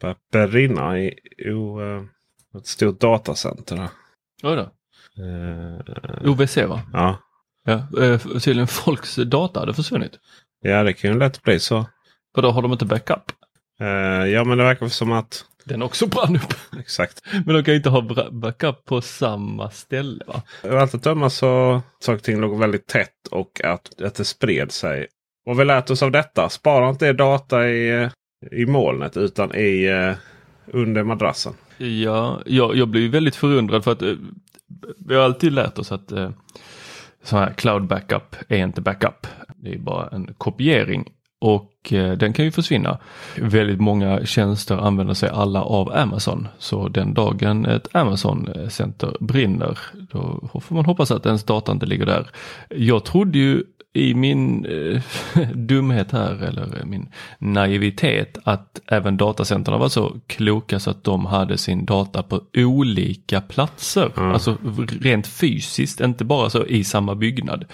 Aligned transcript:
Börjar 0.00 0.48
brinna 0.48 1.00
i 1.00 1.06
eh, 1.46 2.58
ett 2.58 2.66
stort 2.66 3.00
datacenter 3.00 3.76
här. 3.76 3.90
Oj 4.42 4.56
då. 4.56 4.70
Eh, 5.24 6.30
OVC 6.30 6.56
va? 6.56 6.82
ja. 6.92 7.18
Ja. 7.64 8.02
Eh, 8.02 8.18
tydligen 8.18 8.66
folks 8.66 9.16
data 9.16 9.60
hade 9.60 9.74
försvunnit. 9.74 10.12
ja, 10.60 10.82
det 10.82 10.92
kan 10.92 11.12
ju 11.12 11.18
lätt 11.18 11.42
bli 11.42 11.60
så. 11.60 11.86
För 12.34 12.42
då 12.42 12.50
har 12.50 12.62
de 12.62 12.72
inte 12.72 12.84
backup. 12.84 13.32
Eh, 13.80 14.26
ja, 14.26 14.44
men 14.44 14.58
det 14.58 14.64
verkar 14.64 14.88
som 14.88 15.12
att... 15.12 15.44
Den 15.64 15.82
också 15.82 16.06
brann 16.06 16.36
upp. 16.36 16.54
Exakt. 16.80 17.22
Men 17.46 17.54
de 17.54 17.64
kan 17.64 17.74
ju 17.74 17.76
inte 17.76 17.90
ha 17.90 18.30
backup 18.30 18.84
på 18.84 19.00
samma 19.00 19.70
ställe 19.70 20.24
va? 20.26 20.42
Av 20.64 20.78
allt 20.78 20.94
att 20.94 21.02
döma 21.02 21.30
så 21.30 21.82
saker 22.00 22.16
och 22.16 22.22
ting 22.22 22.40
låg 22.40 22.58
väldigt 22.58 22.86
tätt 22.86 23.26
och 23.30 23.64
att, 23.64 24.00
att 24.00 24.14
det 24.14 24.24
spred 24.24 24.72
sig. 24.72 25.06
Och 25.46 25.60
vi 25.60 25.64
lärt 25.64 25.90
oss 25.90 26.02
av 26.02 26.10
detta. 26.10 26.48
Spara 26.48 26.88
inte 26.88 27.06
er 27.06 27.12
data 27.12 27.68
i, 27.68 28.10
i 28.52 28.66
molnet 28.66 29.16
utan 29.16 29.54
i 29.54 29.84
eh, 29.84 30.16
under 30.66 31.02
madrassen. 31.02 31.52
Ja, 31.78 32.40
jag, 32.46 32.76
jag 32.76 32.88
blir 32.88 33.08
väldigt 33.08 33.36
förundrad 33.36 33.84
för 33.84 33.92
att 33.92 34.02
eh, 34.02 34.14
vi 35.06 35.14
har 35.14 35.22
alltid 35.22 35.52
lärt 35.52 35.78
oss 35.78 35.92
att 35.92 36.12
eh, 36.12 36.30
så 37.22 37.36
här 37.36 37.52
cloud 37.52 37.86
backup 37.86 38.36
är 38.48 38.58
inte 38.58 38.80
backup. 38.80 39.26
Det 39.56 39.74
är 39.74 39.78
bara 39.78 40.08
en 40.08 40.34
kopiering 40.38 41.12
och 41.40 41.92
eh, 41.92 42.12
den 42.12 42.32
kan 42.32 42.44
ju 42.44 42.50
försvinna. 42.50 42.98
Väldigt 43.36 43.80
många 43.80 44.26
tjänster 44.26 44.76
använder 44.76 45.14
sig 45.14 45.28
alla 45.28 45.62
av 45.62 45.92
Amazon. 45.92 46.48
Så 46.58 46.88
den 46.88 47.14
dagen 47.14 47.66
ett 47.66 47.96
Amazon 47.96 48.48
center 48.68 49.16
brinner 49.20 49.78
då 49.92 50.48
får 50.62 50.74
man 50.74 50.84
hoppas 50.84 51.10
att 51.10 51.26
ens 51.26 51.44
data 51.44 51.72
inte 51.72 51.86
ligger 51.86 52.06
där. 52.06 52.30
Jag 52.68 53.04
trodde 53.04 53.38
ju 53.38 53.64
i 53.98 54.14
min 54.14 54.66
eh, 54.66 55.02
dumhet 55.54 56.12
här 56.12 56.42
eller 56.42 56.84
min 56.84 57.08
naivitet 57.38 58.38
att 58.44 58.80
även 58.86 59.16
datacenterna 59.16 59.78
var 59.78 59.88
så 59.88 60.16
kloka 60.26 60.80
så 60.80 60.90
att 60.90 61.04
de 61.04 61.26
hade 61.26 61.58
sin 61.58 61.84
data 61.84 62.22
på 62.22 62.40
olika 62.56 63.40
platser. 63.40 64.32
Alltså 64.32 64.56
rent 65.00 65.26
fysiskt, 65.26 66.00
inte 66.00 66.24
bara 66.24 66.50
så 66.50 66.66
i 66.66 66.84
samma 66.84 67.14
byggnad. 67.14 67.64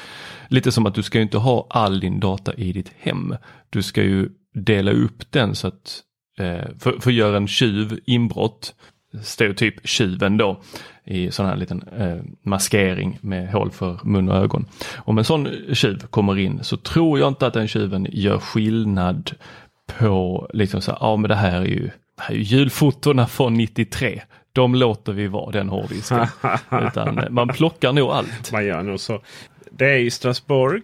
Lite 0.48 0.72
som 0.72 0.86
att 0.86 0.94
du 0.94 1.02
ska 1.02 1.18
ju 1.18 1.22
inte 1.22 1.38
ha 1.38 1.66
all 1.70 2.00
din 2.00 2.20
data 2.20 2.54
i 2.54 2.72
ditt 2.72 2.92
hem. 2.98 3.36
Du 3.70 3.82
ska 3.82 4.02
ju 4.02 4.28
dela 4.54 4.90
upp 4.90 5.32
den 5.32 5.54
så 5.54 5.68
att 5.68 6.00
eh, 6.38 6.68
för, 6.78 7.00
för 7.00 7.10
gör 7.10 7.34
en 7.34 7.48
tjuv 7.48 8.00
inbrott, 8.06 8.74
stereotyp 9.22 9.88
tjuven 9.88 10.36
då, 10.36 10.62
i 11.06 11.30
sån 11.30 11.46
här 11.46 11.56
liten 11.56 11.84
eh, 11.98 12.16
maskering 12.42 13.18
med 13.20 13.52
hål 13.52 13.70
för 13.70 13.98
mun 14.04 14.28
och 14.28 14.36
ögon. 14.36 14.66
Om 14.96 15.18
en 15.18 15.24
sån 15.24 15.48
tjuv 15.72 16.06
kommer 16.06 16.38
in 16.38 16.64
så 16.64 16.76
tror 16.76 17.18
jag 17.18 17.28
inte 17.28 17.46
att 17.46 17.54
den 17.54 17.68
tjuven 17.68 18.06
gör 18.10 18.38
skillnad 18.38 19.30
på 19.98 20.48
liksom 20.52 20.80
så 20.80 20.90
här, 20.90 20.98
ja 21.00 21.16
men 21.16 21.28
det 21.28 21.34
här 21.34 21.60
är 21.60 21.64
ju, 21.64 21.90
det 22.16 22.22
här 22.22 22.34
är 22.34 22.38
ju 22.38 22.42
julfotona 22.42 23.26
från 23.26 23.54
93. 23.54 24.22
De 24.52 24.74
låter 24.74 25.12
vi 25.12 25.26
vara 25.26 25.50
den 25.50 25.68
hårddisken. 25.68 26.26
Utan 26.88 27.18
eh, 27.18 27.30
man 27.30 27.48
plockar 27.48 27.92
nog 27.92 28.10
allt. 28.10 28.52
Man 28.52 28.66
gör 28.66 28.82
nog 28.82 29.00
så. 29.00 29.22
Det 29.70 29.86
är 29.86 29.98
i 29.98 30.10
Strasbourg. 30.10 30.82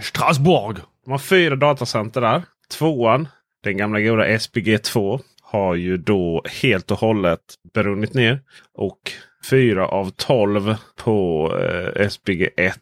Strasbourg! 0.00 0.76
De 1.04 1.10
har 1.10 1.18
fyra 1.18 1.56
datacenter 1.56 2.20
där. 2.20 2.42
Tvåan, 2.78 3.28
den 3.64 3.76
gamla 3.76 4.00
goda 4.00 4.26
SBG2, 4.26 5.20
har 5.42 5.74
ju 5.74 5.96
då 5.96 6.42
helt 6.62 6.90
och 6.90 6.98
hållet 6.98 7.40
brunnit 7.74 8.14
ner. 8.14 8.40
Och 8.74 9.12
fyra 9.50 9.88
av 9.88 10.10
tolv 10.10 10.76
på 10.96 11.52
eh, 11.60 12.06
SBG1 12.06 12.72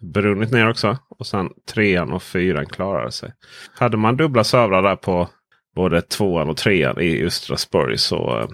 brunnit 0.00 0.50
ner 0.50 0.70
också. 0.70 0.98
Och 1.08 1.26
sen 1.26 1.50
trean 1.74 2.12
och 2.12 2.22
fyran 2.22 2.66
klarade 2.66 3.12
sig. 3.12 3.32
Hade 3.74 3.96
man 3.96 4.16
dubbla 4.16 4.44
servrar 4.44 4.82
där 4.82 4.96
på 4.96 5.28
både 5.76 6.02
tvåan 6.02 6.48
och 6.48 6.56
trean 6.56 7.00
i 7.00 7.24
Östra 7.24 7.56
Spurg 7.56 7.98
så 7.98 8.40
eh, 8.40 8.48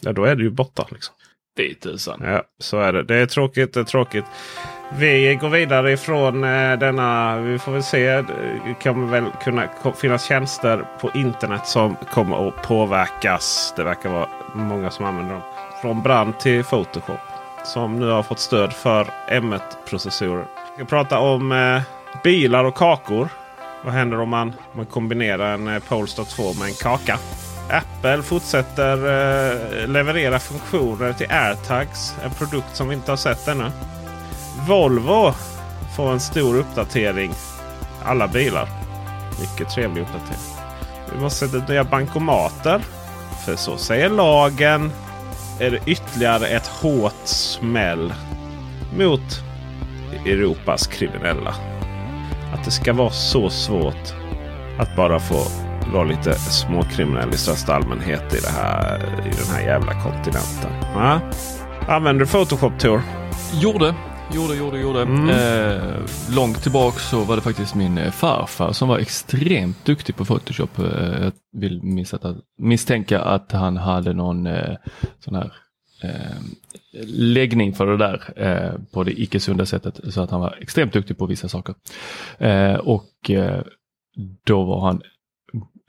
ja, 0.00 0.12
då 0.12 0.24
är 0.24 0.36
det 0.36 0.42
ju 0.42 0.50
borta. 0.50 0.86
Liksom. 0.90 1.14
Det 1.56 1.70
är 1.70 1.74
tusan. 1.74 2.20
Ja, 2.24 2.42
så 2.58 2.78
är 2.78 2.92
det. 2.92 3.02
Det 3.02 3.16
är 3.16 3.26
tråkigt. 3.26 3.74
Det 3.74 3.80
är 3.80 3.84
tråkigt. 3.84 4.24
Vi 4.98 5.38
går 5.40 5.48
vidare 5.48 5.92
ifrån 5.92 6.44
eh, 6.44 6.78
denna. 6.78 7.40
Vi 7.40 7.58
får 7.58 7.72
väl 7.72 7.82
se. 7.82 8.06
Det 8.10 8.74
kommer 8.82 9.06
väl 9.06 9.24
kunna 9.42 9.68
finnas 9.96 10.28
tjänster 10.28 10.84
på 11.00 11.10
internet 11.14 11.66
som 11.66 11.96
kommer 11.96 12.48
att 12.48 12.62
påverkas. 12.62 13.74
Det 13.76 13.84
verkar 13.84 14.10
vara 14.10 14.28
många 14.54 14.90
som 14.90 15.04
använder 15.04 15.32
dem. 15.32 15.42
Från 15.80 16.02
brand 16.02 16.38
till 16.38 16.64
Photoshop. 16.64 17.20
Som 17.64 17.98
nu 17.98 18.08
har 18.08 18.22
fått 18.22 18.38
stöd 18.38 18.72
för 18.72 19.06
M1-processorer. 19.30 20.44
Vi 20.76 20.84
ska 20.84 20.84
prata 20.84 21.18
om 21.18 21.52
eh, 21.52 21.82
bilar 22.22 22.64
och 22.64 22.74
kakor. 22.74 23.28
Vad 23.84 23.94
händer 23.94 24.20
om 24.20 24.28
man, 24.28 24.48
om 24.48 24.54
man 24.76 24.86
kombinerar 24.86 25.54
en 25.54 25.68
eh, 25.68 25.82
Polestar 25.88 26.24
2 26.24 26.54
med 26.54 26.68
en 26.68 26.74
kaka? 26.74 27.18
Apple 27.70 28.22
fortsätter 28.22 28.96
eh, 28.96 29.88
leverera 29.88 30.38
funktioner 30.38 31.12
till 31.12 31.30
AirTags. 31.30 32.14
En 32.24 32.30
produkt 32.30 32.76
som 32.76 32.88
vi 32.88 32.94
inte 32.94 33.12
har 33.12 33.16
sett 33.16 33.48
ännu. 33.48 33.70
Volvo 34.68 35.32
får 35.96 36.12
en 36.12 36.20
stor 36.20 36.56
uppdatering. 36.56 37.32
Alla 38.04 38.28
bilar. 38.28 38.68
Mycket 39.40 39.74
trevlig 39.74 40.02
uppdatering. 40.02 40.40
Vi 41.14 41.20
måste 41.20 41.48
sätta 41.48 41.72
nya 41.72 41.84
bankomater. 41.84 42.80
För 43.44 43.56
så 43.56 43.76
säger 43.76 44.08
lagen. 44.08 44.92
Är 45.60 45.70
det 45.70 45.80
ytterligare 45.86 46.46
ett 46.46 46.66
hårt 46.66 47.20
smäll 47.24 48.12
mot 48.96 49.42
Europas 50.26 50.86
kriminella. 50.86 51.54
Att 52.54 52.64
det 52.64 52.70
ska 52.70 52.92
vara 52.92 53.10
så 53.10 53.50
svårt 53.50 54.14
att 54.78 54.96
bara 54.96 55.20
få 55.20 55.42
vara 55.92 56.04
lite 56.04 56.34
småkriminell 56.34 57.34
i 57.34 57.36
största 57.36 57.74
allmänhet 57.74 58.34
i, 58.34 58.40
det 58.40 58.50
här, 58.50 58.98
i 59.26 59.30
den 59.30 59.54
här 59.54 59.60
jävla 59.60 59.92
kontinenten. 60.02 60.70
Ja. 60.94 61.20
Använder 61.88 62.24
du 62.24 62.30
Photoshop 62.30 62.78
Tor? 62.78 63.02
Gjorde 63.52 63.94
gjorde, 64.34 64.56
gjorde, 64.56 64.78
gjorde. 64.78 65.02
Mm. 65.02 65.28
Eh, 65.28 66.02
långt 66.34 66.62
tillbaks 66.62 67.08
så 67.08 67.24
var 67.24 67.36
det 67.36 67.42
faktiskt 67.42 67.74
min 67.74 67.98
eh, 67.98 68.10
farfar 68.10 68.72
som 68.72 68.88
var 68.88 68.98
extremt 68.98 69.84
duktig 69.84 70.16
på 70.16 70.24
Photoshop. 70.24 70.78
Eh, 70.78 71.22
jag 71.22 71.32
vill 71.52 71.82
misstänka, 71.82 72.34
misstänka 72.58 73.20
att 73.20 73.52
han 73.52 73.76
hade 73.76 74.12
någon 74.12 74.46
eh, 74.46 74.76
sån 75.18 75.34
här 75.34 75.52
eh, 76.02 76.36
läggning 77.06 77.74
för 77.74 77.86
det 77.86 77.96
där 77.96 78.32
eh, 78.36 78.80
på 78.92 79.04
det 79.04 79.20
icke 79.20 79.40
sunda 79.40 79.66
sättet 79.66 80.00
så 80.14 80.20
att 80.20 80.30
han 80.30 80.40
var 80.40 80.58
extremt 80.60 80.92
duktig 80.92 81.18
på 81.18 81.26
vissa 81.26 81.48
saker. 81.48 81.74
Och 82.80 83.30
då 84.44 84.64
var 84.64 84.80
han 84.80 85.02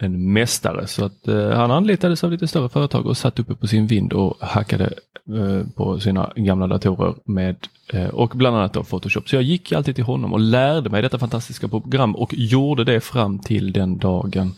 en 0.03 0.33
mästare 0.33 0.87
så 0.87 1.05
att 1.05 1.27
eh, 1.27 1.49
han 1.49 1.71
anlitades 1.71 2.23
av 2.23 2.31
lite 2.31 2.47
större 2.47 2.69
företag 2.69 3.05
och 3.05 3.17
satt 3.17 3.39
uppe 3.39 3.55
på 3.55 3.67
sin 3.67 3.87
vind 3.87 4.13
och 4.13 4.37
hackade 4.39 4.93
eh, 5.37 5.67
på 5.75 5.99
sina 5.99 6.33
gamla 6.35 6.67
datorer 6.67 7.15
med 7.25 7.55
eh, 7.93 8.07
och 8.07 8.29
bland 8.35 8.57
annat 8.57 8.73
då 8.73 8.83
Photoshop. 8.83 9.29
Så 9.29 9.35
jag 9.35 9.43
gick 9.43 9.71
alltid 9.71 9.95
till 9.95 10.03
honom 10.03 10.33
och 10.33 10.39
lärde 10.39 10.89
mig 10.89 11.01
detta 11.01 11.19
fantastiska 11.19 11.67
program 11.67 12.15
och 12.15 12.33
gjorde 12.33 12.83
det 12.83 13.01
fram 13.01 13.39
till 13.39 13.73
den 13.73 13.97
dagen 13.97 14.53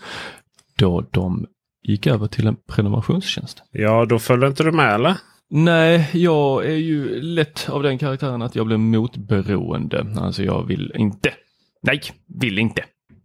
då 0.78 1.06
de 1.12 1.46
gick 1.84 2.08
över 2.08 2.28
till 2.28 2.48
en 2.48 2.56
prenumerationstjänst. 2.68 3.64
Ja, 3.72 4.06
då 4.06 4.20
följde 4.20 4.48
inte 4.48 4.64
du 4.64 4.72
med 4.72 4.96
eller? 4.96 5.16
Nej, 5.50 6.10
jag 6.14 6.66
är 6.66 6.76
ju 6.76 7.22
lätt 7.22 7.70
av 7.70 7.84
den 7.84 7.98
karaktären 7.98 8.42
att 8.42 8.56
jag 8.56 8.66
blir 8.66 8.78
motberoende. 8.78 10.06
Alltså 10.18 10.44
jag 10.44 10.68
vill 10.68 10.92
inte. 10.96 11.34
Nej, 11.82 12.02
vill 12.42 12.60
inte. 12.60 12.84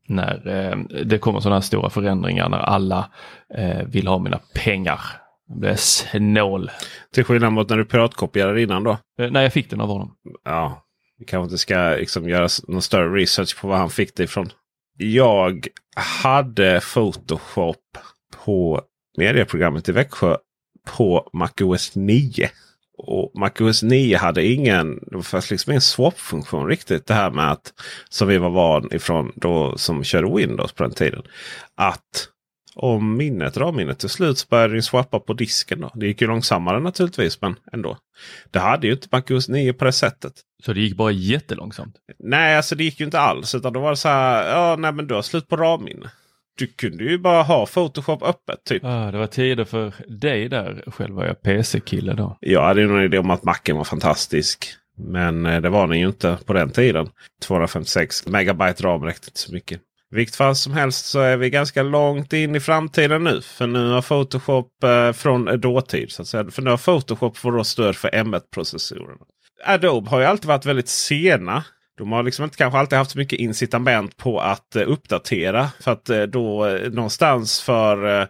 När 0.08 0.46
eh, 0.46 1.04
det 1.04 1.18
kommer 1.18 1.40
sådana 1.40 1.56
här 1.56 1.60
stora 1.60 1.90
förändringar 1.90 2.48
när 2.48 2.58
alla 2.58 3.10
eh, 3.54 3.82
vill 3.86 4.06
ha 4.06 4.18
mina 4.18 4.40
pengar. 4.54 5.00
Jag 5.48 5.58
blir 5.58 5.74
snål. 5.76 6.70
Till 7.14 7.24
skillnad 7.24 7.52
mot 7.52 7.68
när 7.68 7.76
du 7.76 7.84
piratkopierade 7.84 8.62
innan 8.62 8.84
då? 8.84 8.90
Eh, 8.90 9.30
nej, 9.30 9.42
jag 9.42 9.52
fick 9.52 9.70
den 9.70 9.80
av 9.80 9.88
honom. 9.88 10.14
Ja, 10.44 10.82
vi 11.18 11.24
kanske 11.24 11.44
inte 11.44 11.58
ska 11.58 11.96
liksom 11.98 12.28
göra 12.28 12.48
någon 12.68 12.82
större 12.82 13.20
research 13.20 13.60
på 13.60 13.68
var 13.68 13.76
han 13.76 13.90
fick 13.90 14.16
det 14.16 14.22
ifrån. 14.22 14.50
Jag 14.98 15.66
hade 16.22 16.80
Photoshop 16.94 17.98
på 18.44 18.82
medieprogrammet 19.18 19.88
i 19.88 19.92
Växjö 19.92 20.36
på 20.96 21.30
MacOS 21.32 21.96
9. 21.96 22.50
Och 22.98 23.32
MacOS 23.34 23.82
9 23.82 24.16
hade 24.16 24.46
ingen, 24.46 25.00
det 25.06 25.22
fanns 25.22 25.50
liksom 25.50 25.70
ingen 25.72 25.80
swap-funktion 25.80 26.68
riktigt. 26.68 27.06
Det 27.06 27.14
här 27.14 27.30
med 27.30 27.52
att, 27.52 27.72
som 28.08 28.28
vi 28.28 28.38
var 28.38 28.50
van 28.50 28.88
ifrån 28.92 29.32
då 29.34 29.78
som 29.78 30.04
körde 30.04 30.36
Windows 30.36 30.72
på 30.72 30.82
den 30.82 30.92
tiden. 30.92 31.22
Att 31.74 32.28
om 32.74 33.16
minnet, 33.16 33.56
RAM-minnet 33.56 33.98
till 33.98 34.08
slut 34.08 34.38
så 34.38 34.46
började 34.50 34.72
den 34.72 34.82
swappa 34.82 35.20
på 35.20 35.32
disken. 35.32 35.80
Då. 35.80 35.90
Det 35.94 36.06
gick 36.06 36.20
ju 36.20 36.26
långsammare 36.26 36.80
naturligtvis 36.80 37.40
men 37.40 37.56
ändå. 37.72 37.98
Det 38.50 38.58
hade 38.58 38.86
ju 38.86 38.92
inte 38.92 39.08
MacOS 39.12 39.48
9 39.48 39.72
på 39.72 39.84
det 39.84 39.92
sättet. 39.92 40.32
Så 40.64 40.72
det 40.72 40.80
gick 40.80 40.96
bara 40.96 41.10
jättelångsamt? 41.10 41.96
Nej, 42.18 42.56
alltså 42.56 42.74
det 42.74 42.84
gick 42.84 43.00
ju 43.00 43.06
inte 43.06 43.20
alls. 43.20 43.54
Utan 43.54 43.72
då 43.72 43.80
var 43.80 43.90
det 43.90 43.96
så 43.96 44.08
här, 44.08 44.50
ja 44.50 44.76
nej 44.76 44.92
men 44.92 45.06
du 45.06 45.14
har 45.14 45.22
slut 45.22 45.48
på 45.48 45.56
RAM-minne. 45.56 46.10
Du 46.58 46.66
kunde 46.66 47.04
ju 47.04 47.18
bara 47.18 47.42
ha 47.42 47.66
Photoshop 47.66 48.22
öppet. 48.22 48.64
Typ. 48.64 48.84
Ah, 48.84 49.10
det 49.10 49.18
var 49.18 49.26
tider 49.26 49.64
för 49.64 49.92
dig 50.08 50.48
där. 50.48 50.84
Själv 50.86 51.14
var 51.14 51.24
jag 51.24 51.42
PC-kille 51.42 52.12
då. 52.12 52.36
Jag 52.40 52.62
hade 52.62 52.80
ju 52.80 52.88
någon 52.88 53.02
idé 53.02 53.18
om 53.18 53.30
att 53.30 53.44
Macen 53.44 53.76
var 53.76 53.84
fantastisk. 53.84 54.66
Men 54.96 55.46
eh, 55.46 55.60
det 55.60 55.68
var 55.68 55.86
den 55.86 55.98
ju 55.98 56.06
inte 56.06 56.38
på 56.46 56.52
den 56.52 56.70
tiden. 56.70 57.08
256 57.42 58.26
megabyte 58.26 58.82
ram 58.82 59.04
räckte 59.04 59.28
inte 59.28 59.40
så 59.40 59.52
mycket. 59.52 59.80
Vilket 60.10 60.36
fall 60.36 60.56
som 60.56 60.72
helst 60.72 61.06
så 61.06 61.20
är 61.20 61.36
vi 61.36 61.50
ganska 61.50 61.82
långt 61.82 62.32
in 62.32 62.56
i 62.56 62.60
framtiden 62.60 63.24
nu. 63.24 63.40
För 63.40 63.66
nu 63.66 63.90
har 63.90 64.02
Photoshop 64.02 64.84
eh, 64.84 65.12
från 65.12 65.60
dåtid. 65.60 66.12
Så 66.12 66.22
att 66.22 66.28
säga. 66.28 66.50
För 66.50 66.62
nu 66.62 66.70
har 66.70 66.76
Photoshop 66.76 67.42
då 67.42 67.64
stöd 67.64 67.96
för 67.96 68.08
M1-processorerna. 68.08 69.24
Adobe 69.64 70.10
har 70.10 70.20
ju 70.20 70.26
alltid 70.26 70.46
varit 70.48 70.66
väldigt 70.66 70.88
sena. 70.88 71.64
De 71.98 72.12
har 72.12 72.22
liksom 72.22 72.44
inte 72.44 72.56
kanske 72.56 72.78
alltid 72.78 72.98
haft 72.98 73.10
så 73.10 73.18
mycket 73.18 73.40
incitament 73.40 74.16
på 74.16 74.40
att 74.40 74.76
eh, 74.76 74.82
uppdatera. 74.88 75.68
För 75.80 75.92
att 75.92 76.10
eh, 76.10 76.22
då 76.22 76.66
eh, 76.66 76.90
någonstans 76.90 77.62
för 77.62 78.28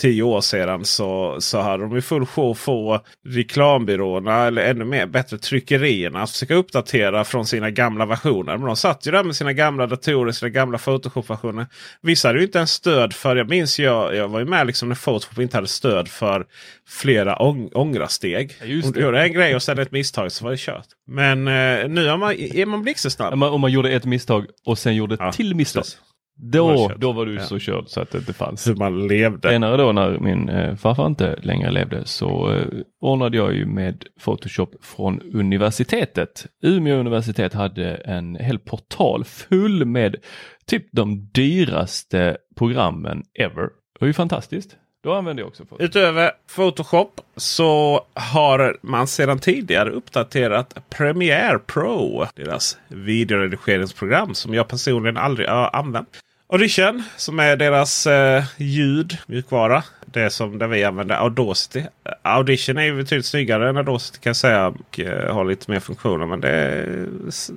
tio 0.00 0.22
år 0.22 0.40
sedan 0.40 0.84
så, 0.84 1.36
så 1.40 1.60
hade 1.60 1.82
de 1.82 1.94
ju 1.94 2.00
full 2.00 2.26
show 2.26 2.54
få 2.54 3.00
reklambyråerna 3.28 4.46
eller 4.46 4.62
ännu 4.70 4.84
mer 4.84 5.06
bättre 5.06 5.38
tryckerierna 5.38 6.22
att 6.22 6.30
försöka 6.30 6.54
uppdatera 6.54 7.24
från 7.24 7.46
sina 7.46 7.70
gamla 7.70 8.06
versioner. 8.06 8.56
Men 8.56 8.66
de 8.66 8.76
satt 8.76 9.06
ju 9.06 9.10
där 9.10 9.24
med 9.24 9.36
sina 9.36 9.52
gamla 9.52 9.86
datorer, 9.86 10.32
sina 10.32 10.48
gamla 10.48 10.78
Photoshop-versioner. 10.78 11.66
Vissa 12.02 12.28
hade 12.28 12.38
ju 12.38 12.44
inte 12.44 12.58
ens 12.58 12.70
stöd 12.70 13.12
för, 13.12 13.36
jag 13.36 13.48
minns 13.48 13.78
jag, 13.78 14.14
jag 14.16 14.28
var 14.28 14.38
ju 14.38 14.44
med 14.46 14.66
liksom 14.66 14.88
när 14.88 14.96
Photoshop 14.96 15.38
inte 15.38 15.56
hade 15.56 15.66
stöd 15.66 16.08
för 16.08 16.46
flera 16.88 17.36
ång 17.42 17.70
ångrasteg. 17.74 18.52
Ja, 18.60 18.86
Om 18.86 18.92
du 18.92 19.00
gjorde 19.00 19.22
en 19.22 19.32
grej 19.32 19.54
och 19.54 19.62
sen 19.62 19.78
ett 19.78 19.92
misstag 19.92 20.32
så 20.32 20.44
var 20.44 20.50
det 20.50 20.56
kört. 20.60 20.86
Men 21.06 21.38
eh, 21.48 21.88
nu 21.88 22.08
är 22.08 22.16
man, 22.16 22.32
är 22.32 22.66
man 22.66 22.82
blixtsnabb. 22.82 23.42
Om 23.42 23.60
man 23.60 23.72
gjorde 23.72 23.90
ett 23.92 24.04
misstag 24.04 24.46
och 24.66 24.78
sen 24.78 24.94
gjorde 24.96 25.14
ett 25.14 25.20
Ja, 25.22 25.32
till 25.32 25.54
misstag. 25.54 25.82
precis. 25.82 25.98
Då 26.42 26.66
var 26.66 26.94
Då, 26.98 27.12
var 27.12 27.26
du 27.26 27.34
Ja. 27.34 27.42
så 27.42 27.58
körd 27.58 27.84
så 27.88 28.00
att 28.00 28.10
det 28.10 28.18
inte 28.18 28.32
fanns. 28.32 28.68
Hur 28.68 28.74
man 28.74 29.06
levde. 29.06 29.48
Senare 29.48 29.76
då 29.76 29.92
när 29.92 30.18
min 30.18 30.48
eh, 30.48 30.76
farfar 30.76 31.06
inte 31.06 31.36
längre 31.42 31.70
levde 31.70 32.06
så 32.06 32.52
eh, 32.52 32.66
ordnade 33.00 33.36
jag 33.36 33.54
ju 33.54 33.66
med 33.66 34.04
Photoshop 34.24 34.70
från 34.82 35.20
universitetet. 35.34 36.46
Umeå 36.62 36.96
universitet 36.96 37.54
hade 37.54 37.94
en 37.94 38.36
hel 38.36 38.58
portal 38.58 39.24
full 39.24 39.84
med 39.84 40.16
typ 40.66 40.86
de 40.92 41.28
dyraste 41.32 42.36
programmen 42.56 43.22
ever. 43.34 43.62
Det 43.62 44.00
var 44.00 44.06
ju 44.06 44.12
fantastiskt. 44.12 44.76
Då 45.02 45.12
använde 45.14 45.42
jag 45.42 45.48
också 45.48 45.64
Photoshop. 45.64 45.84
Utöver 45.88 46.30
Photoshop 46.56 47.20
så 47.36 48.00
har 48.14 48.76
man 48.82 49.06
sedan 49.06 49.38
tidigare 49.38 49.90
uppdaterat 49.90 50.76
Premiere 50.90 51.58
Pro. 51.58 52.24
Deras 52.36 52.78
videoredigeringsprogram 52.88 54.34
som 54.34 54.54
jag 54.54 54.68
personligen 54.68 55.16
aldrig 55.16 55.48
har 55.48 55.70
använt. 55.76 56.08
Audition 56.52 57.02
som 57.16 57.38
är 57.38 57.56
deras 57.56 58.06
eh, 58.06 58.44
ljud, 58.56 59.18
mjukvara. 59.26 59.82
Det 60.06 60.30
som 60.30 60.58
där 60.58 60.66
vi 60.66 60.84
använder 60.84 61.14
Audacity. 61.14 61.82
Audition 62.22 62.78
är 62.78 62.82
ju 62.82 62.96
betydligt 62.96 63.26
snyggare 63.26 63.68
än 63.68 63.76
Audacity 63.76 64.18
kan 64.18 64.30
jag 64.30 64.36
säga. 64.36 64.66
Och 64.68 65.00
eh, 65.00 65.34
har 65.34 65.44
lite 65.44 65.70
mer 65.70 65.80
funktioner. 65.80 66.26
Men 66.26 66.40
det 66.40 66.48
är, 66.48 67.06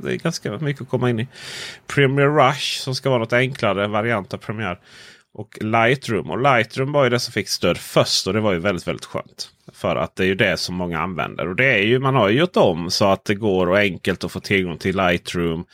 det 0.03 0.13
är 0.13 0.17
ganska 0.17 0.57
mycket 0.57 0.81
att 0.81 0.89
komma 0.89 1.09
in 1.09 1.19
i. 1.19 1.27
Premiere 1.87 2.27
Rush 2.27 2.79
som 2.79 2.95
ska 2.95 3.09
vara 3.09 3.19
något 3.19 3.33
enklare 3.33 3.87
variant 3.87 4.33
av 4.33 4.37
Premiere. 4.37 4.77
Och 5.33 5.57
Lightroom. 5.61 6.31
Och 6.31 6.41
Lightroom 6.41 6.91
var 6.91 7.03
ju 7.03 7.09
det 7.09 7.19
som 7.19 7.31
fick 7.31 7.49
stöd 7.49 7.77
först 7.77 8.27
och 8.27 8.33
det 8.33 8.39
var 8.39 8.53
ju 8.53 8.59
väldigt 8.59 8.87
väldigt 8.87 9.05
skönt. 9.05 9.49
För 9.73 9.95
att 9.95 10.15
det 10.15 10.23
är 10.23 10.27
ju 10.27 10.35
det 10.35 10.57
som 10.57 10.75
många 10.75 10.99
använder. 10.99 11.47
Och 11.47 11.55
det 11.55 11.65
är 11.65 11.83
ju, 11.83 11.99
man 11.99 12.15
har 12.15 12.29
ju 12.29 12.39
gjort 12.39 12.57
om 12.57 12.91
så 12.91 13.05
att 13.05 13.25
det 13.25 13.35
går 13.35 13.69
och 13.69 13.77
enkelt 13.77 14.23
att 14.23 14.31
få 14.31 14.39
tillgång 14.39 14.77
till 14.77 14.97
Lightroom. 14.97 15.65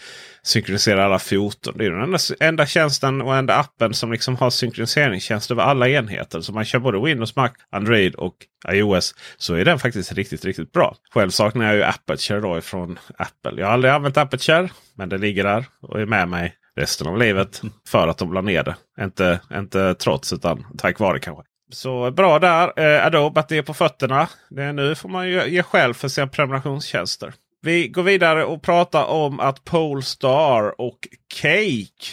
Synkronisera 0.50 1.06
alla 1.06 1.20
foton. 1.20 1.74
Det 1.78 1.86
är 1.86 1.92
den 1.92 2.02
enda, 2.02 2.18
enda 2.40 2.66
tjänsten 2.66 3.22
och 3.22 3.36
enda 3.36 3.56
appen 3.56 3.94
som 3.94 4.12
liksom 4.12 4.36
har 4.36 4.50
synkroniseringstjänst 4.50 5.52
över 5.52 5.64
alla 5.64 5.90
enheter. 5.90 6.42
Så 6.42 6.54
man 6.54 6.66
kör 6.66 6.80
både 6.80 7.00
Windows, 7.06 7.36
Mac, 7.36 7.50
Android 7.72 8.16
och 8.16 8.36
iOS. 8.72 9.16
Så 9.38 9.54
är 9.54 9.66
den 9.66 9.80
faktiskt 9.80 10.14
riktigt, 10.14 10.46
riktigt 10.46 10.72
bra. 10.72 10.96
Själv 11.14 11.30
saknar 11.30 11.66
jag 11.66 11.76
ju 11.76 11.84
Aperture 11.84 12.40
då 12.40 12.58
ifrån 12.58 13.00
Apple. 13.18 13.62
Jag 13.62 13.66
har 13.66 13.74
aldrig 13.74 13.94
använt 13.94 14.18
Aperture. 14.18 14.70
Men 14.96 15.10
det 15.10 15.18
ligger 15.18 15.44
där 15.44 15.66
och 15.82 16.02
är 16.02 16.06
med 16.06 16.28
mig 16.28 16.56
resten 16.76 17.08
av 17.08 17.18
livet. 17.18 17.62
För 17.88 18.08
att 18.08 18.18
de 18.18 18.34
la 18.34 18.42
ner 18.42 18.64
det. 18.64 18.76
Inte, 19.04 19.40
inte 19.54 19.96
trots 19.96 20.34
utan 20.34 20.66
tack 20.78 21.00
vare 21.00 21.20
kanske. 21.20 21.44
Så 21.72 22.12
bra 22.12 22.40
där. 22.40 22.80
Eh, 22.80 23.06
Adobe 23.06 23.40
att 23.40 23.50
det 23.50 23.58
är 23.58 23.62
på 23.62 23.74
fötterna. 23.74 24.28
Det 24.50 24.64
är 24.64 24.74
nu 24.74 24.96
får 24.96 25.10
man 25.10 25.28
ju 25.30 25.50
ge 25.50 25.64
själv 25.64 25.94
för 25.94 26.08
sina 26.08 26.28
prenumerationstjänster. 26.28 27.34
Vi 27.62 27.88
går 27.88 28.04
vidare 28.04 28.46
och 28.46 28.62
pratar 28.62 29.06
om 29.06 29.40
att 29.40 29.64
Polestar 29.64 30.82
och 30.82 31.08
Cake 31.34 32.06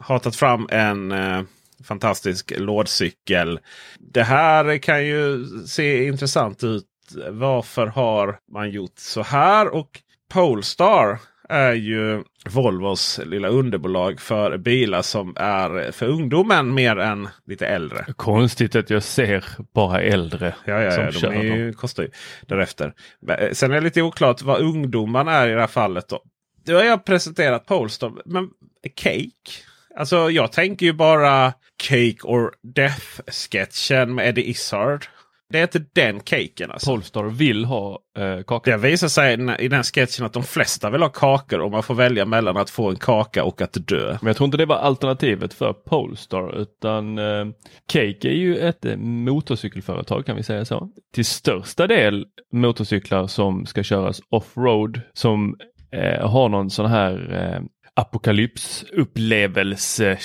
har 0.00 0.18
tagit 0.18 0.36
fram 0.36 0.68
en 0.70 1.12
eh, 1.12 1.42
fantastisk 1.84 2.52
lådcykel. 2.56 3.60
Det 3.98 4.22
här 4.22 4.78
kan 4.78 5.06
ju 5.06 5.46
se 5.66 6.06
intressant 6.06 6.64
ut. 6.64 6.84
Varför 7.30 7.86
har 7.86 8.38
man 8.52 8.70
gjort 8.70 8.98
så 8.98 9.22
här? 9.22 9.68
Och 9.68 10.00
Polestar 10.28 11.18
är 11.48 11.72
ju 11.72 12.22
Volvos 12.48 13.20
lilla 13.26 13.48
underbolag 13.48 14.20
för 14.20 14.58
bilar 14.58 15.02
som 15.02 15.34
är 15.36 15.92
för 15.92 16.06
ungdomen 16.06 16.74
mer 16.74 16.96
än 16.98 17.28
lite 17.46 17.66
äldre. 17.66 18.04
Konstigt 18.16 18.76
att 18.76 18.90
jag 18.90 19.02
ser 19.02 19.44
bara 19.74 20.00
äldre 20.00 20.54
Ja, 20.64 20.82
ja, 20.82 20.90
som 20.90 21.02
ja 21.02 21.10
de 21.10 21.18
kör 21.18 21.32
är 21.32 21.42
ju, 21.42 21.72
kostar 21.72 22.02
ju 22.02 22.10
därefter. 22.46 22.94
Eh, 23.28 23.52
Sen 23.52 23.70
är 23.70 23.74
det 23.74 23.80
lite 23.80 24.02
oklart 24.02 24.42
vad 24.42 24.60
ungdomarna 24.60 25.32
är 25.32 25.48
i 25.48 25.52
det 25.52 25.60
här 25.60 25.66
fallet. 25.66 26.08
Då. 26.08 26.22
Då 26.66 26.74
har 26.74 26.84
jag 26.84 27.04
presenterat 27.04 27.66
Polestar. 27.66 28.12
Men 28.24 28.48
Cake? 28.94 29.30
Alltså 29.96 30.30
jag 30.30 30.52
tänker 30.52 30.86
ju 30.86 30.92
bara 30.92 31.52
Cake 31.82 32.18
or 32.22 32.52
Death-sketchen 32.62 34.14
med 34.14 34.28
Eddie 34.28 34.50
Izzard. 34.50 35.06
Det 35.50 35.58
är 35.58 35.62
inte 35.62 35.84
den 35.94 36.20
caken 36.20 36.70
alltså. 36.70 36.90
Polestar 36.90 37.24
vill 37.24 37.64
ha 37.64 37.98
eh, 38.18 38.42
kaka. 38.46 38.70
Det 38.70 38.76
visar 38.88 39.08
sig 39.08 39.34
i- 39.64 39.68
den 39.68 39.82
sketchen 39.82 40.26
att 40.26 40.32
de 40.32 40.42
flesta 40.42 40.90
vill 40.90 41.02
ha 41.02 41.08
kakor 41.08 41.60
och 41.60 41.70
man 41.70 41.82
får 41.82 41.94
välja 41.94 42.24
mellan 42.24 42.56
att 42.56 42.70
få 42.70 42.90
en 42.90 42.96
kaka 42.96 43.44
och 43.44 43.62
att 43.62 43.76
dö. 43.86 44.18
Men 44.20 44.26
jag 44.26 44.36
tror 44.36 44.44
inte 44.44 44.56
det 44.56 44.66
var 44.66 44.76
alternativet 44.76 45.54
för 45.54 45.72
Polestar 45.72 46.58
utan 46.60 47.18
eh, 47.18 47.46
Cake 47.92 48.28
är 48.28 48.32
ju 48.36 48.58
ett 48.58 48.84
eh, 48.84 48.96
motorcykelföretag 48.96 50.26
kan 50.26 50.36
vi 50.36 50.42
säga 50.42 50.64
så. 50.64 50.88
Till 51.14 51.24
största 51.24 51.86
del 51.86 52.26
motorcyklar 52.52 53.26
som 53.26 53.66
ska 53.66 53.82
köras 53.82 54.20
offroad 54.30 55.00
som 55.12 55.56
eh, 55.92 56.28
har 56.30 56.48
någon 56.48 56.70
sån 56.70 56.86
här 56.86 57.34
eh, 57.54 57.60
apokalypsupplevelse 57.94 60.18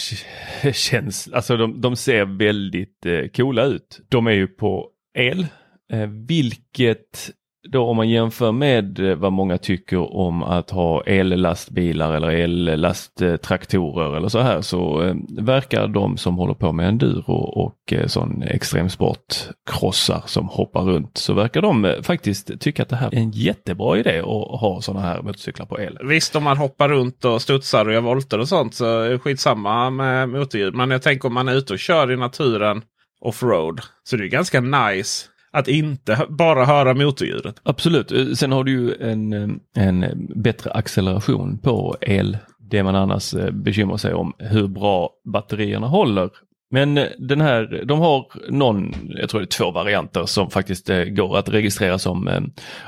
Alltså 1.34 1.58
de, 1.58 1.82
de 1.82 1.96
ser 1.96 2.25
väldigt 2.25 3.06
eh, 3.06 3.27
coola 3.36 3.63
ut. 3.63 4.00
De 4.10 4.27
är 4.27 4.32
ju 4.32 4.48
på 4.48 4.89
el, 5.13 5.48
eh, 5.91 6.08
vilket 6.08 7.32
då 7.70 7.86
om 7.86 7.98
man 7.98 8.10
jämför 8.10 8.51
med 8.51 9.00
eh, 9.00 9.15
vad 9.15 9.34
många 9.34 9.58
tycker 9.58 10.15
om 10.15 10.43
att 10.43 10.70
ha 10.70 11.03
ellastbilar 11.03 12.13
eller 12.13 12.29
ellasttraktorer 12.29 14.17
eller 14.17 14.27
så 14.27 14.39
här 14.39 14.62
så 14.62 15.03
eh, 15.03 15.15
verkar 15.39 15.88
de 15.88 16.17
som 16.17 16.38
håller 16.38 16.53
på 16.53 16.72
med 16.72 16.88
enduro 16.88 17.34
och 17.34 17.93
sån 18.08 18.43
extremsport 18.43 19.36
krossar 19.72 20.24
som 20.25 20.48
hoppar 20.48 20.82
runt 20.82 21.17
så 21.17 21.34
verkar 21.34 21.62
de 21.62 21.96
faktiskt 22.03 22.60
tycka 22.60 22.84
att 22.84 22.89
det 22.89 22.96
här 22.96 23.13
är 23.13 23.17
en 23.17 23.32
jättebra 23.32 23.98
idé 23.98 24.20
att 24.20 24.60
ha 24.62 24.79
sådana 24.82 25.05
här 25.05 25.22
motorcyklar 25.22 25.65
på 25.65 25.79
el. 25.79 25.98
Visst 26.03 26.36
om 26.36 26.43
man 26.43 26.58
hoppar 26.58 26.89
runt 26.89 27.25
och 27.25 27.41
studsar 27.41 27.86
och 27.86 27.93
gör 27.93 28.01
volter 28.01 28.39
och 28.39 28.48
sånt 28.48 28.74
så 28.75 29.00
är 29.00 29.10
det 29.10 29.20
skitsamma 29.20 29.89
med 29.89 30.29
motorljud. 30.29 30.75
Men 30.75 30.91
jag 30.91 31.01
tänker 31.01 31.27
om 31.27 31.34
man 31.34 31.48
är 31.48 31.55
ute 31.55 31.74
och 31.74 31.79
kör 31.79 32.12
i 32.12 32.17
naturen 32.17 32.82
offroad 33.24 33.82
så 34.03 34.18
det 34.18 34.24
är 34.25 34.27
ganska 34.27 34.62
nice 34.62 35.27
att 35.53 35.68
inte 35.68 36.25
bara 36.30 36.65
höra 36.65 36.94
motorljudet. 36.94 37.56
Absolut. 37.63 38.12
Eh, 38.12 38.25
sen 38.25 38.51
har 38.51 38.63
du 38.63 38.72
ju 38.72 38.96
en, 39.12 39.34
eh, 39.34 39.50
en 39.88 40.27
bättre 40.36 40.72
acceleration 40.72 41.58
på 41.58 41.98
el. 42.01 42.38
Det 42.60 42.84
man 42.84 42.96
annars 42.96 43.34
eh, 43.34 43.51
bekymrar 43.51 43.98
sig 43.98 44.13
om 44.13 44.34
hur 44.38 44.68
bra 44.68 45.10
batterierna 45.34 45.88
håller. 45.88 46.30
Men 46.74 46.98
eh, 46.98 47.08
den 47.18 47.42
här, 47.42 47.84
de 47.86 48.00
har 48.00 48.25
någon, 48.50 48.96
jag 49.10 49.30
tror 49.30 49.42
det 49.42 49.46
är 49.46 49.58
två 49.58 49.72
varianter 49.72 50.25
som 50.25 50.50
faktiskt 50.50 50.89
eh, 50.89 51.03
går 51.03 51.38
att 51.38 51.50
registrera 51.50 52.00
som 52.00 52.27
eh, 52.27 52.42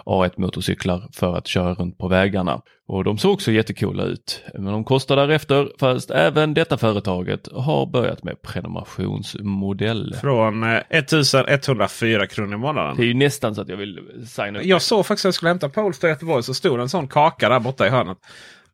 A1 0.06 0.32
motorcyklar 0.38 1.10
för 1.13 1.36
att 1.38 1.48
köra 1.48 1.74
runt 1.74 1.98
på 1.98 2.08
vägarna. 2.08 2.62
Och 2.88 3.04
de 3.04 3.18
såg 3.18 3.34
också 3.34 3.51
jättekula 3.51 4.04
ut. 4.04 4.44
Men 4.54 4.65
de 4.65 4.84
kostar 4.84 5.15
därefter 5.15 5.70
fast 5.80 6.12
även 6.12 6.54
detta 6.54 6.77
företaget 6.77 7.48
har 7.54 7.86
börjat 7.86 8.24
med 8.24 8.42
prenumerationsmodell. 8.42 10.15
Från 10.22 10.63
eh, 10.63 10.82
1104 10.89 12.27
kronor 12.27 12.54
i 12.54 12.58
månaden. 12.58 12.96
Det 12.98 13.04
är 13.04 13.08
ju 13.08 13.13
nästan 13.13 13.56
så 13.56 13.62
att 13.62 13.70
jag 13.70 13.77
vill 13.77 14.00
signa 14.27 14.60
upp. 14.60 14.65
Jag 14.65 14.82
såg 14.82 15.06
faktiskt 15.06 15.25
att 15.25 15.27
jag 15.27 15.34
skulle 15.34 15.50
hämta 15.50 15.70
Polestar 15.70 16.08
i 16.08 16.12
Göteborg 16.12 16.44
så 16.44 16.54
stod 16.54 16.80
en 16.80 16.89
sån 16.89 17.08
kaka 17.08 17.50
där 17.50 17.60
borta 17.60 17.88
i 17.88 17.89
hörnet. 17.89 18.18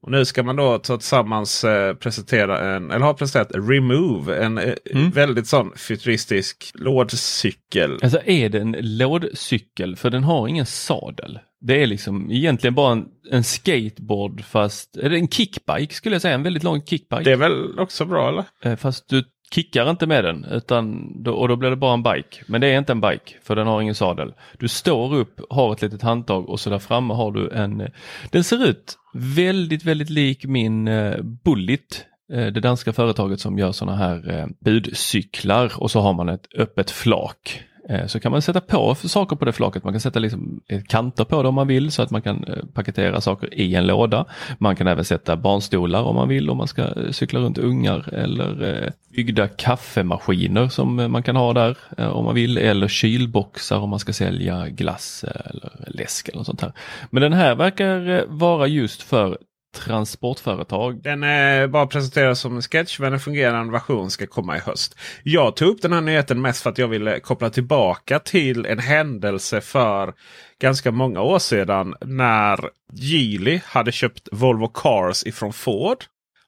Och 0.04 0.12
nu 0.12 0.26
ska 0.26 0.44
man 0.44 0.56
då 0.56 0.78
ta 0.78 0.98
tillsammans 0.98 1.64
eh, 1.64 1.94
presentera 1.94 2.76
en, 2.76 2.92
eller 2.92 3.06
har 3.06 3.14
presenterat 3.14 3.70
Remove. 3.70 4.44
En 4.44 4.58
eh, 4.58 4.74
väldigt 5.14 5.48
sån 5.48 5.72
futuristisk 5.76 6.72
lådcykel. 6.74 7.98
Alltså 8.04 8.20
är 8.26 8.50
det 8.50 8.60
en 8.60 8.76
lådcykel 8.80 9.96
för 9.96 10.10
den 10.10 10.24
har 10.24 10.48
ingen 10.48 10.66
sadel. 10.66 11.40
Det 11.62 11.84
är 11.84 11.88
liksom 11.88 12.32
egentligen 12.32 12.74
bara 12.76 12.92
en, 12.92 13.06
en 13.32 13.44
skateboard 13.44 14.44
fast, 14.44 14.94
det 14.94 15.18
en 15.18 15.28
kickbike 15.28 15.94
skulle 15.94 16.16
jag 16.16 16.22
säga, 16.22 16.36
en 16.36 16.44
väldigt 16.44 16.64
lång 16.64 16.82
kickbike. 16.86 17.24
Det 17.24 17.32
är 17.32 17.38
väl 17.38 17.80
också 17.80 18.06
bra 18.06 18.30
eller? 18.30 18.46
Eh, 18.64 18.76
Fast 18.76 19.10
du 19.10 19.24
kickar 19.54 19.90
inte 19.90 20.08
med 20.08 20.24
den 20.24 20.46
utan 20.46 21.12
då, 21.24 21.34
och 21.34 21.48
då 21.48 21.56
blir 21.56 21.70
det 21.70 21.76
bara 21.76 21.94
en 21.94 22.04
bike. 22.04 22.44
Men 22.48 22.62
det 22.62 22.68
är 22.68 22.78
inte 22.78 22.92
en 22.92 23.02
bike 23.02 23.36
för 23.44 23.56
den 23.56 23.68
har 23.68 23.82
ingen 23.82 23.96
sadel. 23.96 24.34
Du 24.60 24.68
står 24.68 25.16
upp, 25.16 25.42
har 25.50 25.74
ett 25.74 25.82
litet 25.82 26.02
handtag 26.02 26.50
och 26.50 26.60
så 26.60 26.70
där 26.70 26.80
framme 26.80 27.14
har 27.14 27.32
du 27.32 27.50
en, 27.50 27.88
den 28.32 28.44
ser 28.44 28.66
ut 28.66 28.98
väldigt, 29.14 29.86
väldigt 29.86 30.10
lik 30.10 30.46
min 30.46 30.88
eh, 30.88 31.18
Bullit. 31.22 32.06
eh, 32.34 32.46
Det 32.46 32.60
danska 32.60 32.94
företaget 32.94 33.40
som 33.40 33.58
gör 33.58 33.72
sådana 33.72 33.98
här 33.98 34.40
eh, 34.40 34.48
budcyklar 34.60 35.72
och 35.78 35.92
så 35.92 36.02
har 36.02 36.14
man 36.14 36.30
ett 36.30 36.48
öppet 36.58 36.92
flak. 36.92 37.64
Eh, 37.90 38.08
så 38.08 38.20
kan 38.20 38.32
man 38.32 38.42
sätta 38.42 38.62
på 38.62 38.96
saker 38.96 39.36
på 39.36 39.46
det 39.46 39.52
flaket. 39.52 39.84
Man 39.84 39.94
kan 39.94 40.00
sätta 40.00 40.20
liksom 40.20 40.62
eh, 40.68 40.82
kanter 40.88 41.24
på 41.24 41.44
det 41.44 41.50
om 41.50 41.56
man 41.56 41.68
vill 41.68 41.92
så 41.92 42.02
att 42.02 42.12
man 42.12 42.22
kan 42.22 42.44
eh, 42.44 42.64
paketera 42.74 43.22
saker 43.22 43.60
i 43.60 43.76
en 43.76 43.88
låda. 43.88 44.26
Man 44.58 44.76
kan 44.76 44.88
även 44.88 45.06
sätta 45.06 45.36
barnstolar 45.36 46.04
om 46.04 46.16
man 46.16 46.30
vill 46.30 46.50
om 46.50 46.58
man 46.58 46.68
ska 46.68 46.88
cykla 47.12 47.40
runt 47.40 47.58
ungar 47.58 48.14
eller 48.14 48.94
byggda 49.16 49.48
kaffemaskiner 49.48 50.68
som 50.68 50.96
man 50.96 51.24
kan 51.24 51.36
ha 51.36 51.54
där 51.54 51.78
om 51.98 52.26
man 52.26 52.36
vill 52.36 52.58
eller 52.58 52.88
kylboxar 52.88 53.80
om 53.80 53.90
man 53.90 54.00
ska 54.00 54.14
sälja 54.14 54.70
glass 54.70 55.26
eller 55.46 55.72
läsk 55.88 56.28
eller 56.28 56.38
något 56.38 56.46
sånt 56.46 56.62
här. 56.62 56.74
Men 57.10 57.22
den 57.22 57.34
här 57.34 57.56
verkar 57.56 58.26
vara 58.28 58.68
just 58.68 59.04
för 59.04 59.38
transportföretag. 59.72 61.04
Den 61.04 61.24
är 61.24 61.68
bara 61.68 61.88
presenterad 61.88 62.38
som 62.38 62.56
en 62.56 62.62
sketch 62.62 63.00
men 63.00 63.14
en 63.14 63.20
fungerande 63.20 63.72
version 63.72 64.12
ska 64.12 64.28
komma 64.28 64.58
i 64.58 64.60
höst. 64.60 64.96
Jag 65.24 65.56
tog 65.56 65.68
upp 65.68 65.82
den 65.82 65.94
här 65.94 66.02
nyheten 66.02 66.42
mest 66.42 66.64
för 66.64 66.70
att 66.70 66.78
jag 66.78 66.88
ville 66.88 67.20
koppla 67.20 67.50
tillbaka 67.50 68.20
till 68.20 68.66
en 68.66 68.80
händelse 68.80 69.62
för 69.62 70.14
ganska 70.62 70.92
många 70.92 71.22
år 71.22 71.40
sedan. 71.40 71.96
När 72.02 72.70
Geely 72.94 73.60
hade 73.66 73.92
köpt 73.92 74.30
Volvo 74.32 74.68
Cars 74.68 75.24
ifrån 75.24 75.54
Ford. 75.54 75.98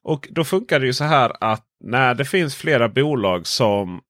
Och 0.03 0.27
då 0.31 0.43
funkar 0.43 0.79
det 0.79 0.85
ju 0.85 0.93
så 0.93 1.03
här 1.03 1.31
att 1.39 1.65
när 1.83 2.15
det 2.15 2.25
finns 2.25 2.55
flera 2.55 2.89
bolag 2.89 3.47
som 3.47 4.01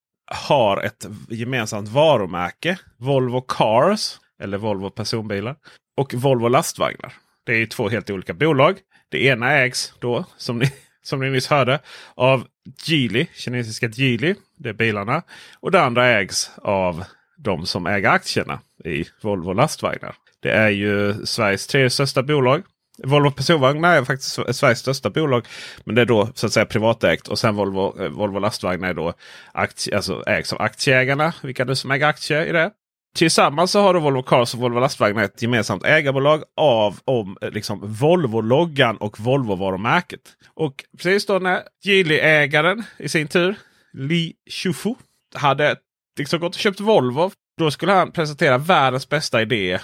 har 0.46 0.82
ett 0.82 1.08
gemensamt 1.30 1.90
varumärke. 1.90 2.78
Volvo 2.98 3.42
Cars 3.42 4.20
eller 4.44 4.58
Volvo 4.58 4.90
personbilar 4.90 5.56
och 5.98 6.14
Volvo 6.14 6.48
lastvagnar. 6.48 7.14
Det 7.46 7.52
är 7.52 7.58
ju 7.58 7.66
två 7.66 7.90
helt 7.90 8.10
olika 8.10 8.34
bolag. 8.34 8.78
Det 9.14 9.24
ena 9.24 9.52
ägs 9.52 9.94
då, 10.00 10.26
som 10.38 10.60
ni, 10.60 10.66
som 11.04 11.20
ni 11.20 11.30
nyss 11.30 11.48
hörde, 11.48 11.80
av 12.16 12.48
Geely, 12.86 13.26
kinesiska 13.34 13.88
Geely. 13.88 14.36
Det 14.58 14.70
är 14.70 14.74
bilarna. 14.74 15.22
Och 15.60 15.72
det 15.72 15.82
andra 15.82 16.08
ägs 16.08 16.52
av 16.58 17.04
de 17.38 17.66
som 17.66 17.88
äger 17.88 18.10
aktierna 18.10 18.60
i 18.86 19.06
Volvo 19.22 19.54
lastvagnar. 19.54 20.16
Det 20.40 20.52
är 20.52 20.70
ju 20.70 21.26
Sveriges 21.26 21.68
tredje 21.68 21.90
största 21.90 22.24
bolag. 22.24 22.64
Volvo 23.04 23.32
personvagnar 23.32 23.98
är 23.98 24.04
faktiskt 24.04 24.56
Sveriges 24.56 24.80
största 24.80 25.10
bolag. 25.10 25.48
Men 25.84 25.96
det 25.96 26.02
är 26.02 26.06
då 26.06 26.30
så 26.36 26.46
att 26.46 26.54
säga 26.54 26.66
privatägt. 26.66 27.28
Och 27.28 27.40
sen 27.40 27.56
Volvo, 27.56 28.04
eh, 28.04 28.10
Volvo 28.10 28.40
lastvagnar 28.40 28.90
är 28.90 28.94
då 28.94 29.14
aktie, 29.52 29.96
alltså 29.96 30.24
ägs 30.28 30.54
av 30.54 30.62
aktieägarna. 30.62 31.34
Vilka 31.44 31.66
nu 31.66 31.76
som 31.76 31.92
äger 31.92 32.08
aktier 32.08 32.46
i 32.46 32.52
det. 32.52 32.72
Tillsammans 33.16 33.72
så 33.72 33.82
har 33.82 33.94
då 33.94 34.00
Volvo 34.00 34.24
Cars 34.24 34.54
och 34.54 34.60
Volvo 34.60 34.80
lastvagnar 34.80 35.24
ett 35.24 35.42
gemensamt 35.42 35.84
ägarbolag 35.86 36.44
av 36.58 37.00
om 37.06 37.38
eh, 37.42 37.50
liksom 37.52 37.80
Volvo-loggan 37.94 38.98
och 38.98 39.20
Volvo-varumärket. 39.20 40.20
Och 40.56 40.84
precis 40.98 41.26
då 41.26 41.40
när 41.40 41.62
Geely-ägaren 41.86 42.84
i 42.98 43.10
sin 43.10 43.28
tur, 43.28 43.56
Li 43.94 44.34
Shufu, 44.50 44.96
hade 45.36 45.76
liksom 46.20 46.40
gått 46.40 46.56
och 46.56 46.62
köpt 46.62 46.80
Volvo. 46.80 47.32
Då 47.58 47.72
skulle 47.72 47.92
han 47.92 48.12
presentera 48.12 48.58
världens 48.58 49.10
bästa 49.10 49.42
idé. 49.42 49.80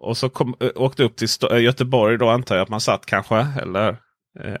Och 0.00 0.16
så 0.16 0.28
kom, 0.28 0.54
eh, 0.60 0.70
åkte 0.74 1.04
upp 1.04 1.16
till 1.16 1.28
Sto- 1.28 1.52
eh, 1.54 1.62
Göteborg 1.62 2.18
då 2.18 2.28
antar 2.28 2.56
jag 2.56 2.62
att 2.62 2.68
man 2.68 2.80
satt 2.80 3.06
kanske. 3.06 3.46
Eller, 3.62 3.96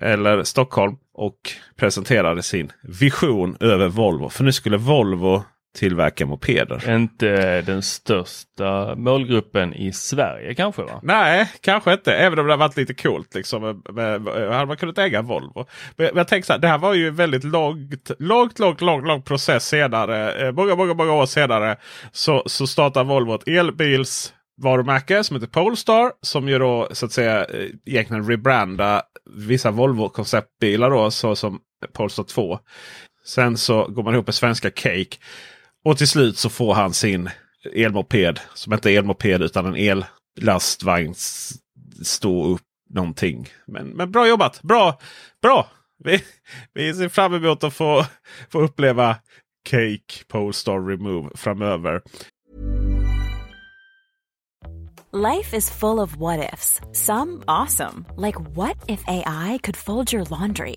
eller 0.00 0.42
Stockholm. 0.42 0.96
Och 1.14 1.38
presenterade 1.76 2.42
sin 2.42 2.72
vision 2.82 3.56
över 3.60 3.88
Volvo. 3.88 4.28
För 4.28 4.44
nu 4.44 4.52
skulle 4.52 4.76
Volvo 4.76 5.44
tillverka 5.74 6.26
mopeder. 6.26 6.94
Inte 6.94 7.60
den 7.60 7.82
största 7.82 8.94
målgruppen 8.96 9.74
i 9.74 9.92
Sverige 9.92 10.54
kanske 10.54 10.82
va? 10.82 11.00
Nej, 11.02 11.50
kanske 11.60 11.92
inte. 11.92 12.14
Även 12.14 12.38
om 12.38 12.46
det 12.46 12.52
har 12.52 12.58
varit 12.58 12.76
lite 12.76 12.94
coolt. 12.94 13.34
Liksom, 13.34 13.62
med, 13.62 13.94
med, 13.94 14.34
hade 14.52 14.66
man 14.66 14.76
kunnat 14.76 14.98
äga 14.98 15.22
Volvo. 15.22 15.66
Men, 15.96 16.06
men 16.06 16.16
jag 16.16 16.28
tänker 16.28 16.46
så 16.46 16.52
här, 16.52 16.60
det 16.60 16.68
här 16.68 16.78
var 16.78 16.94
ju 16.94 17.08
en 17.08 17.16
väldigt 17.16 17.44
långt, 17.44 18.10
långt, 18.18 18.58
långt, 18.58 18.80
långt, 18.80 19.06
lång 19.06 19.22
process 19.22 19.68
senare. 19.68 20.46
Eh, 20.46 20.52
många, 20.52 20.76
många, 20.76 20.94
många 20.94 21.12
år 21.12 21.26
senare 21.26 21.76
så, 22.12 22.42
så 22.46 22.66
startar 22.66 23.04
Volvo 23.04 23.34
ett 23.34 23.48
elbilsvarumärke 23.48 25.24
som 25.24 25.36
heter 25.36 25.46
Polestar. 25.48 26.12
Som 26.20 26.48
ju 26.48 26.58
då 26.58 26.88
så 26.92 27.06
att 27.06 27.12
säga 27.12 27.44
eh, 27.44 27.68
egentligen 27.86 28.28
rebranda 28.28 29.02
vissa 29.36 29.70
Volvo 29.70 30.08
konceptbilar 30.08 30.90
då 30.90 31.10
så 31.10 31.36
som 31.36 31.60
Polestar 31.92 32.24
2. 32.24 32.58
Sen 33.26 33.56
så 33.56 33.86
går 33.88 34.02
man 34.02 34.14
ihop 34.14 34.26
med 34.26 34.34
svenska 34.34 34.70
Cake. 34.70 35.16
Och 35.84 35.98
till 35.98 36.08
slut 36.08 36.38
så 36.38 36.48
får 36.48 36.74
han 36.74 36.94
sin 36.94 37.30
elmoped. 37.74 38.40
Som 38.54 38.72
inte 38.72 38.90
är 38.90 38.98
elmoped 38.98 39.42
utan 39.42 39.66
en 39.66 40.04
ellastvagn. 40.40 41.14
Stå 42.02 42.46
upp 42.46 42.62
någonting. 42.90 43.48
Men, 43.66 43.86
men 43.88 44.10
bra 44.10 44.28
jobbat! 44.28 44.62
Bra! 44.62 44.98
Bra! 45.42 45.70
Vi, 46.04 46.22
vi 46.74 46.94
ser 46.94 47.08
fram 47.08 47.34
emot 47.34 47.64
att 47.64 47.74
få, 47.74 48.06
få 48.50 48.60
uppleva 48.60 49.16
Cake 49.64 50.24
Polestar 50.28 50.88
Remove 50.88 51.30
framöver. 51.34 52.00
Life 55.12 55.56
is 55.56 55.70
full 55.70 56.00
of 56.00 56.16
what 56.16 56.52
ifs. 56.52 56.80
Some 56.92 57.44
awesome, 57.46 58.04
like 58.16 58.40
what 58.56 58.76
if 58.88 59.04
AI 59.06 59.58
could 59.62 59.76
fold 59.76 60.12
your 60.12 60.24
laundry? 60.24 60.76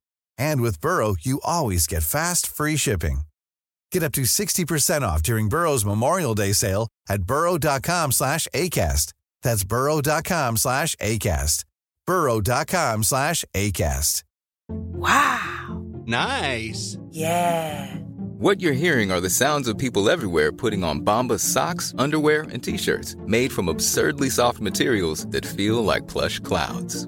And 0.37 0.61
with 0.61 0.81
Burrow, 0.81 1.15
you 1.21 1.39
always 1.43 1.87
get 1.87 2.03
fast, 2.03 2.45
free 2.47 2.77
shipping. 2.77 3.21
Get 3.91 4.03
up 4.03 4.13
to 4.13 4.21
60% 4.21 5.01
off 5.01 5.21
during 5.23 5.49
Burrow's 5.49 5.85
Memorial 5.85 6.35
Day 6.35 6.53
sale 6.53 6.87
at 7.09 7.23
burrow.com 7.23 8.11
slash 8.11 8.47
ACAST. 8.53 9.13
That's 9.43 9.63
burrow.com 9.63 10.57
slash 10.57 10.95
ACAST. 10.95 11.65
burrow.com 12.05 13.03
slash 13.03 13.45
ACAST. 13.53 14.23
Wow. 14.69 15.83
Nice. 16.05 16.97
Yeah. 17.09 17.95
What 18.41 18.59
you're 18.61 18.73
hearing 18.73 19.11
are 19.11 19.21
the 19.21 19.29
sounds 19.29 19.67
of 19.67 19.77
people 19.77 20.09
everywhere 20.09 20.51
putting 20.51 20.83
on 20.83 21.01
Bombas 21.01 21.41
socks, 21.41 21.93
underwear, 21.97 22.43
and 22.43 22.63
t-shirts 22.63 23.15
made 23.27 23.51
from 23.51 23.69
absurdly 23.69 24.29
soft 24.29 24.59
materials 24.59 25.27
that 25.27 25.45
feel 25.45 25.83
like 25.83 26.07
plush 26.07 26.39
clouds. 26.39 27.07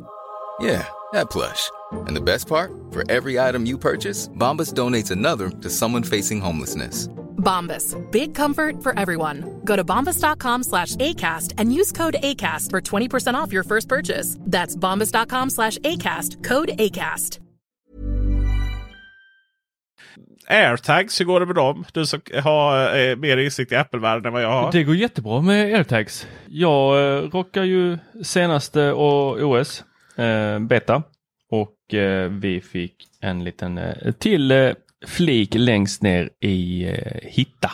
Yeah, 0.59 0.87
that 1.13 1.29
plush. 1.29 1.71
And 2.07 2.15
the 2.15 2.21
best 2.21 2.47
part? 2.47 2.71
For 2.91 3.03
every 3.09 3.39
item 3.39 3.65
you 3.65 3.77
purchase, 3.77 4.29
Bombas 4.37 4.73
donates 4.73 5.11
another 5.11 5.49
to 5.49 5.69
someone 5.69 6.03
facing 6.03 6.41
homelessness. 6.41 7.07
Bombas. 7.37 7.95
Big 8.11 8.33
comfort 8.33 8.81
for 8.81 8.97
everyone. 8.97 9.61
Go 9.63 9.75
to 9.75 9.83
bombas.com 9.83 10.63
slash 10.63 10.95
ACAST 10.95 11.53
and 11.57 11.73
use 11.73 11.91
code 11.91 12.15
ACAST 12.23 12.69
for 12.69 12.81
20% 12.81 13.33
off 13.35 13.51
your 13.51 13.63
first 13.63 13.89
purchase. 13.89 14.37
That's 14.39 14.75
bombas.com 14.75 15.49
slash 15.49 15.77
ACAST. 15.79 16.43
Code 16.43 16.69
ACAST. 16.79 17.39
Airtags, 20.47 21.21
hur 21.21 21.25
går 21.25 21.39
det 21.39 21.45
med 21.45 21.55
dem? 21.55 21.85
Du 21.93 22.05
som 22.05 22.21
har 22.43 22.95
eh, 22.97 23.15
mer 23.15 23.37
insikt 23.37 23.71
i 23.71 23.75
Apple-världen 23.75 24.25
än 24.25 24.33
vad 24.33 24.43
jag 24.43 24.49
har. 24.49 24.71
Det 24.71 24.83
går 24.83 24.95
jättebra 24.95 25.41
med 25.41 25.75
airtags. 25.75 26.27
Jag 26.47 27.15
eh, 27.15 27.29
rockar 27.29 27.63
ju 27.63 27.97
senaste 28.23 28.91
och 28.91 29.41
OS 29.41 29.83
eh, 30.15 30.59
beta 30.59 31.03
och 31.53 31.93
eh, 31.93 32.29
vi 32.29 32.61
fick 32.61 32.95
en 33.21 33.43
liten 33.43 33.77
eh, 33.77 34.11
till 34.11 34.51
eh, 34.51 34.71
flik 35.07 35.55
längst 35.55 36.01
ner 36.01 36.29
i 36.39 36.85
eh, 36.85 37.19
Hitta. 37.21 37.71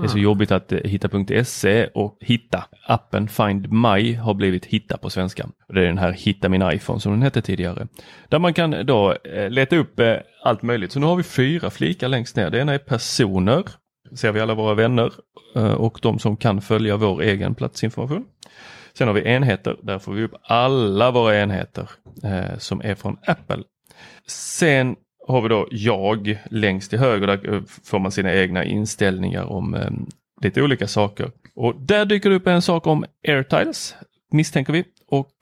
Det 0.00 0.06
är 0.06 0.08
så 0.08 0.18
jobbigt 0.18 0.52
att 0.52 0.72
eh, 0.72 0.78
hitta.se 0.84 1.86
och 1.86 2.18
Hitta, 2.20 2.64
appen 2.86 3.28
Find 3.28 3.72
My 3.72 4.14
har 4.14 4.34
blivit 4.34 4.66
Hitta 4.66 4.96
på 4.96 5.10
svenska. 5.10 5.48
Och 5.68 5.74
det 5.74 5.80
är 5.80 5.86
den 5.86 5.98
här 5.98 6.12
Hitta 6.12 6.48
min 6.48 6.70
iPhone 6.72 7.00
som 7.00 7.12
den 7.12 7.22
hette 7.22 7.42
tidigare. 7.42 7.88
Där 8.28 8.38
man 8.38 8.54
kan 8.54 8.86
då 8.86 9.12
eh, 9.12 9.50
leta 9.50 9.76
upp 9.76 10.00
allt 10.42 10.62
möjligt. 10.62 10.92
Så 10.92 11.00
nu 11.00 11.06
har 11.06 11.16
vi 11.16 11.22
fyra 11.22 11.70
flikar 11.70 12.08
längst 12.08 12.36
ner. 12.36 12.50
Det 12.50 12.58
ena 12.58 12.74
är 12.74 12.78
personer, 12.78 13.64
ser 14.14 14.32
vi 14.32 14.40
alla 14.40 14.54
våra 14.54 14.74
vänner 14.74 15.12
och 15.76 15.98
de 16.02 16.18
som 16.18 16.36
kan 16.36 16.60
följa 16.60 16.96
vår 16.96 17.22
egen 17.22 17.54
platsinformation. 17.54 18.24
Sen 18.98 19.08
har 19.08 19.14
vi 19.14 19.28
enheter, 19.28 19.76
där 19.82 19.98
får 19.98 20.12
vi 20.12 20.22
upp 20.22 20.34
alla 20.42 21.10
våra 21.10 21.40
enheter 21.40 21.90
eh, 22.24 22.58
som 22.58 22.80
är 22.84 22.94
från 22.94 23.16
Apple. 23.26 23.62
Sen 24.26 24.96
har 25.26 25.40
vi 25.40 25.48
då 25.48 25.68
jag 25.70 26.38
längst 26.50 26.90
till 26.90 26.98
höger, 26.98 27.26
där 27.26 27.54
eh, 27.54 27.62
får 27.84 27.98
man 27.98 28.12
sina 28.12 28.34
egna 28.34 28.64
inställningar 28.64 29.44
om 29.44 29.74
eh, 29.74 29.90
lite 30.42 30.62
olika 30.62 30.88
saker. 30.88 31.30
Och 31.54 31.74
där 31.80 32.04
dyker 32.04 32.30
det 32.30 32.36
upp 32.36 32.46
en 32.46 32.62
sak 32.62 32.86
om 32.86 33.04
AirTiles, 33.28 33.96
misstänker 34.30 34.72
vi. 34.72 34.84
Och 35.06 35.32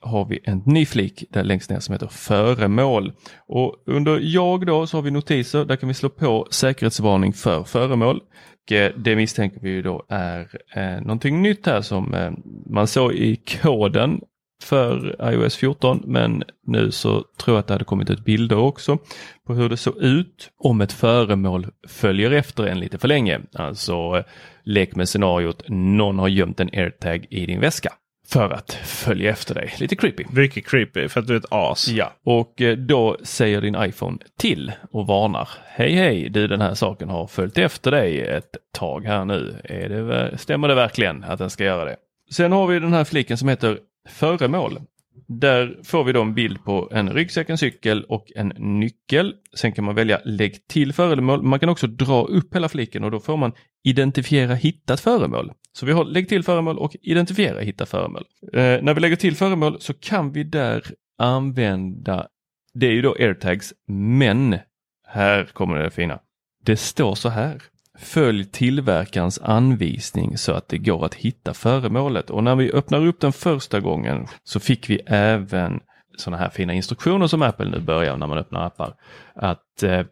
har 0.00 0.24
vi 0.24 0.40
en 0.44 0.62
ny 0.66 0.86
flik 0.86 1.24
där 1.30 1.44
längst 1.44 1.70
ner 1.70 1.80
som 1.80 1.92
heter 1.92 2.06
föremål. 2.06 3.12
Och 3.46 3.82
under 3.86 4.18
jag 4.22 4.66
då 4.66 4.86
så 4.86 4.96
har 4.96 5.02
vi 5.02 5.10
notiser, 5.10 5.64
där 5.64 5.76
kan 5.76 5.88
vi 5.88 5.94
slå 5.94 6.08
på 6.08 6.46
säkerhetsvarning 6.50 7.32
för 7.32 7.64
föremål. 7.64 8.20
Och 8.66 8.72
eh, 8.72 8.92
det 8.96 9.16
misstänker 9.16 9.60
vi 9.60 9.70
ju 9.70 9.82
då 9.82 10.06
är 10.08 10.48
eh, 10.74 11.00
någonting 11.00 11.42
nytt 11.42 11.66
här 11.66 11.80
som 11.80 12.14
eh, 12.14 12.30
man 12.66 12.86
såg 12.86 13.12
i 13.12 13.36
koden 13.36 14.20
för 14.62 15.16
iOS 15.32 15.56
14 15.56 16.02
men 16.04 16.42
nu 16.66 16.90
så 16.90 17.24
tror 17.36 17.56
jag 17.56 17.58
att 17.58 17.66
det 17.66 17.74
hade 17.74 17.84
kommit 17.84 18.10
ut 18.10 18.24
bilder 18.24 18.58
också 18.58 18.98
på 19.46 19.54
hur 19.54 19.68
det 19.68 19.76
såg 19.76 19.96
ut 19.96 20.50
om 20.58 20.80
ett 20.80 20.92
föremål 20.92 21.66
följer 21.88 22.30
efter 22.30 22.66
en 22.66 22.80
lite 22.80 22.98
för 22.98 23.08
länge. 23.08 23.40
Alltså 23.52 24.16
eh, 24.16 24.24
lek 24.64 24.96
med 24.96 25.08
scenariot 25.08 25.62
någon 25.68 26.18
har 26.18 26.28
gömt 26.28 26.60
en 26.60 26.70
airtag 26.72 27.26
i 27.30 27.46
din 27.46 27.60
väska 27.60 27.92
för 28.32 28.50
att 28.50 28.72
följa 28.72 29.30
efter 29.30 29.54
dig. 29.54 29.74
Lite 29.78 29.96
creepy. 29.96 30.24
Mycket 30.30 30.66
creepy 30.66 31.08
för 31.08 31.20
att 31.20 31.26
du 31.26 31.34
är 31.34 31.38
ett 31.38 31.44
as. 31.50 31.88
Ja, 31.88 32.12
och 32.24 32.60
eh, 32.60 32.76
då 32.76 33.16
säger 33.22 33.60
din 33.60 33.76
iPhone 33.82 34.18
till 34.38 34.72
och 34.90 35.06
varnar. 35.06 35.48
Hej 35.66 35.92
hej, 35.92 36.28
du 36.28 36.46
den 36.46 36.60
här 36.60 36.74
saken 36.74 37.08
har 37.08 37.26
följt 37.26 37.58
efter 37.58 37.90
dig 37.90 38.20
ett 38.20 38.56
tag 38.74 39.04
här 39.04 39.24
nu. 39.24 39.60
Är 39.64 39.88
det, 39.88 40.38
stämmer 40.38 40.68
det 40.68 40.74
verkligen 40.74 41.24
att 41.24 41.38
den 41.38 41.50
ska 41.50 41.64
göra 41.64 41.84
det? 41.84 41.96
Sen 42.30 42.52
har 42.52 42.66
vi 42.66 42.80
den 42.80 42.92
här 42.92 43.04
fliken 43.04 43.38
som 43.38 43.48
heter 43.48 43.78
föremål. 44.08 44.78
Där 45.26 45.78
får 45.84 46.04
vi 46.04 46.12
då 46.12 46.22
en 46.22 46.34
bild 46.34 46.64
på 46.64 46.88
en 46.92 47.12
ryggsäck, 47.12 47.50
en 47.50 47.58
cykel 47.58 48.04
och 48.04 48.32
en 48.36 48.48
nyckel. 48.58 49.34
Sen 49.54 49.72
kan 49.72 49.84
man 49.84 49.94
välja 49.94 50.20
lägg 50.24 50.68
till 50.68 50.92
föremål. 50.92 51.42
Man 51.42 51.60
kan 51.60 51.68
också 51.68 51.86
dra 51.86 52.24
upp 52.24 52.54
hela 52.54 52.68
fliken 52.68 53.04
och 53.04 53.10
då 53.10 53.20
får 53.20 53.36
man 53.36 53.52
identifiera 53.84 54.54
hittat 54.54 55.00
föremål. 55.00 55.52
Så 55.72 55.86
vi 55.86 55.92
har 55.92 56.04
lägg 56.04 56.28
till 56.28 56.42
föremål 56.42 56.78
och 56.78 56.96
identifiera 57.02 57.60
hittat 57.60 57.88
föremål. 57.88 58.24
Eh, 58.52 58.60
när 58.60 58.94
vi 58.94 59.00
lägger 59.00 59.16
till 59.16 59.36
föremål 59.36 59.80
så 59.80 59.94
kan 59.94 60.32
vi 60.32 60.44
där 60.44 60.84
använda, 61.18 62.26
det 62.74 62.86
är 62.86 62.92
ju 62.92 63.02
då 63.02 63.12
airtags, 63.12 63.72
men 63.88 64.58
här 65.06 65.44
kommer 65.44 65.76
det 65.76 65.90
fina. 65.90 66.20
Det 66.64 66.76
står 66.76 67.14
så 67.14 67.28
här. 67.28 67.62
Följ 68.02 68.44
tillverkarens 68.44 69.38
anvisning 69.38 70.38
så 70.38 70.52
att 70.52 70.68
det 70.68 70.78
går 70.78 71.04
att 71.04 71.14
hitta 71.14 71.54
föremålet. 71.54 72.30
Och 72.30 72.44
när 72.44 72.56
vi 72.56 72.72
öppnar 72.72 73.06
upp 73.06 73.20
den 73.20 73.32
första 73.32 73.80
gången 73.80 74.26
så 74.44 74.60
fick 74.60 74.90
vi 74.90 75.00
även 75.06 75.80
sådana 76.16 76.42
här 76.42 76.50
fina 76.50 76.72
instruktioner 76.72 77.26
som 77.26 77.42
Apple 77.42 77.70
nu 77.70 77.80
börjar 77.80 78.16
när 78.16 78.26
man 78.26 78.38
öppnar 78.38 78.66
appar. 78.66 78.94
Att 79.34 79.82
eh, 79.82 80.02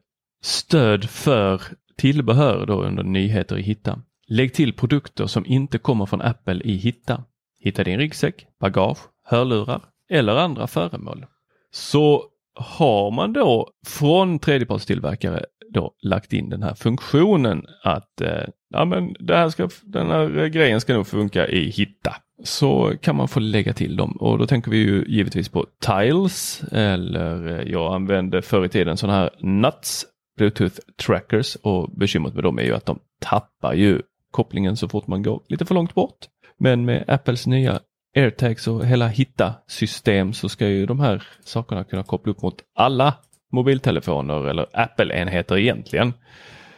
stöd 0.42 1.10
för 1.10 1.62
tillbehör 1.96 2.66
då 2.66 2.82
under 2.82 3.02
nyheter 3.02 3.58
i 3.58 3.62
Hitta. 3.62 4.02
Lägg 4.28 4.54
till 4.54 4.72
produkter 4.72 5.26
som 5.26 5.46
inte 5.46 5.78
kommer 5.78 6.06
från 6.06 6.22
Apple 6.22 6.60
i 6.64 6.76
Hitta. 6.76 7.24
Hitta 7.60 7.84
din 7.84 7.98
ryggsäck, 7.98 8.46
bagage, 8.60 8.98
hörlurar 9.24 9.82
eller 10.10 10.36
andra 10.36 10.66
föremål. 10.66 11.26
Så 11.70 12.24
har 12.58 13.10
man 13.10 13.32
då 13.32 13.68
från 13.86 14.38
tredjepartstillverkare 14.38 15.44
då 15.70 15.92
lagt 16.02 16.32
in 16.32 16.50
den 16.50 16.62
här 16.62 16.74
funktionen 16.74 17.66
att 17.84 18.20
eh, 18.20 18.44
ja, 18.70 18.84
men 18.84 19.14
det 19.20 19.36
här 19.36 19.48
ska, 19.48 19.68
den 19.82 20.10
här 20.10 20.46
grejen 20.46 20.80
ska 20.80 20.94
nog 20.94 21.06
funka 21.06 21.48
i 21.48 21.70
Hitta. 21.70 22.14
Så 22.44 22.92
kan 23.00 23.16
man 23.16 23.28
få 23.28 23.40
lägga 23.40 23.72
till 23.72 23.96
dem 23.96 24.12
och 24.12 24.38
då 24.38 24.46
tänker 24.46 24.70
vi 24.70 24.76
ju 24.76 25.04
givetvis 25.08 25.48
på 25.48 25.66
Tiles 25.86 26.62
eller 26.72 27.48
eh, 27.48 27.72
jag 27.72 27.94
använde 27.94 28.42
förr 28.42 28.64
i 28.64 28.68
tiden 28.68 28.96
sådana 28.96 29.18
här 29.18 29.30
Nuts 29.40 30.06
Bluetooth 30.36 30.78
trackers 31.06 31.56
och 31.56 31.90
bekymret 31.90 32.34
med 32.34 32.44
dem 32.44 32.58
är 32.58 32.62
ju 32.62 32.74
att 32.74 32.86
de 32.86 32.98
tappar 33.20 33.74
ju 33.74 34.02
kopplingen 34.30 34.76
så 34.76 34.88
fort 34.88 35.06
man 35.06 35.22
går 35.22 35.42
lite 35.48 35.64
för 35.64 35.74
långt 35.74 35.94
bort. 35.94 36.18
Men 36.58 36.84
med 36.84 37.04
Apples 37.08 37.46
nya 37.46 37.80
AirTags 38.16 38.68
och 38.68 38.86
hela 38.86 39.08
hitta-system 39.08 40.32
så 40.32 40.48
ska 40.48 40.68
ju 40.68 40.86
de 40.86 41.00
här 41.00 41.22
sakerna 41.44 41.84
kunna 41.84 42.02
koppla 42.02 42.32
upp 42.32 42.42
mot 42.42 42.62
alla 42.74 43.14
mobiltelefoner 43.52 44.48
eller 44.48 44.66
Apple-enheter 44.72 45.58
egentligen. 45.58 46.12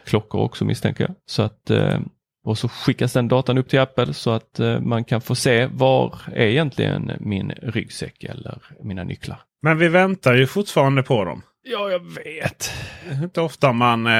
Klockor 0.05 0.41
också 0.41 0.65
misstänker 0.65 1.03
jag. 1.03 1.15
Så 1.25 1.41
att, 1.41 1.69
eh, 1.69 1.99
och 2.43 2.57
så 2.57 2.67
skickas 2.67 3.13
den 3.13 3.27
datan 3.27 3.57
upp 3.57 3.69
till 3.69 3.79
Apple 3.79 4.13
så 4.13 4.31
att 4.31 4.59
eh, 4.59 4.79
man 4.79 5.03
kan 5.03 5.21
få 5.21 5.35
se 5.35 5.65
var 5.65 6.15
är 6.33 6.45
egentligen 6.45 7.11
min 7.19 7.51
ryggsäck 7.51 8.23
eller 8.23 8.61
mina 8.83 9.03
nycklar. 9.03 9.41
Men 9.61 9.77
vi 9.77 9.87
väntar 9.87 10.33
ju 10.33 10.47
fortfarande 10.47 11.03
på 11.03 11.25
dem. 11.25 11.41
Ja, 11.63 11.91
jag 11.91 11.99
vet. 11.99 12.71
Det 13.05 13.13
är 13.13 13.23
inte 13.23 13.41
ofta 13.41 13.71
man... 13.71 14.07
Eh, 14.07 14.11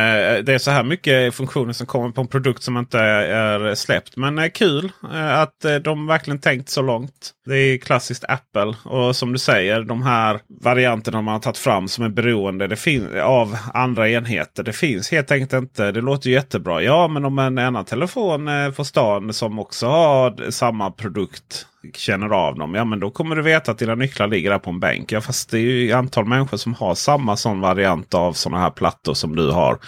det 0.43 0.53
är 0.53 0.57
så 0.57 0.71
här 0.71 0.83
mycket 0.83 1.35
funktioner 1.35 1.73
som 1.73 1.87
kommer 1.87 2.09
på 2.09 2.21
en 2.21 2.27
produkt 2.27 2.63
som 2.63 2.77
inte 2.77 2.99
är 2.99 3.75
släppt. 3.75 4.17
Men 4.17 4.39
eh, 4.39 4.49
kul 4.49 4.91
eh, 5.13 5.39
att 5.39 5.65
de 5.83 6.07
verkligen 6.07 6.39
tänkt 6.39 6.69
så 6.69 6.81
långt. 6.81 7.31
Det 7.45 7.57
är 7.57 7.77
klassiskt 7.77 8.23
Apple. 8.27 8.75
Och 8.83 9.15
som 9.15 9.33
du 9.33 9.39
säger, 9.39 9.81
de 9.81 10.03
här 10.03 10.39
varianterna 10.63 11.21
man 11.21 11.33
har 11.33 11.39
tagit 11.39 11.57
fram 11.57 11.87
som 11.87 12.03
är 12.03 12.09
beroende 12.09 12.67
det 12.67 13.21
av 13.23 13.57
andra 13.73 14.09
enheter. 14.09 14.63
Det 14.63 14.73
finns 14.73 15.11
helt 15.11 15.31
enkelt 15.31 15.53
inte. 15.53 15.91
Det 15.91 16.01
låter 16.01 16.29
ju 16.29 16.35
jättebra. 16.35 16.81
Ja, 16.81 17.07
men 17.07 17.25
om 17.25 17.39
en 17.39 17.57
annan 17.57 17.85
telefon 17.85 18.49
på 18.75 18.83
stan 18.83 19.33
som 19.33 19.59
också 19.59 19.87
har 19.87 20.51
samma 20.51 20.91
produkt 20.91 21.67
känner 21.93 22.29
av 22.29 22.55
dem. 22.55 22.75
Ja 22.75 22.85
men 22.85 22.99
då 22.99 23.11
kommer 23.11 23.35
du 23.35 23.41
veta 23.41 23.71
att 23.71 23.77
dina 23.77 23.95
nycklar 23.95 24.27
ligger 24.27 24.49
där 24.49 24.59
på 24.59 24.69
en 24.69 24.79
bänk. 24.79 25.11
Ja 25.11 25.21
fast 25.21 25.51
det 25.51 25.57
är 25.57 25.61
ju 25.61 25.91
antal 25.91 26.25
människor 26.25 26.57
som 26.57 26.73
har 26.73 26.95
samma 26.95 27.37
sån 27.37 27.59
variant 27.61 28.13
av 28.13 28.33
sådana 28.33 28.61
här 28.61 28.69
plattor 28.69 29.13
som 29.13 29.35
du 29.35 29.51
har. 29.51 29.79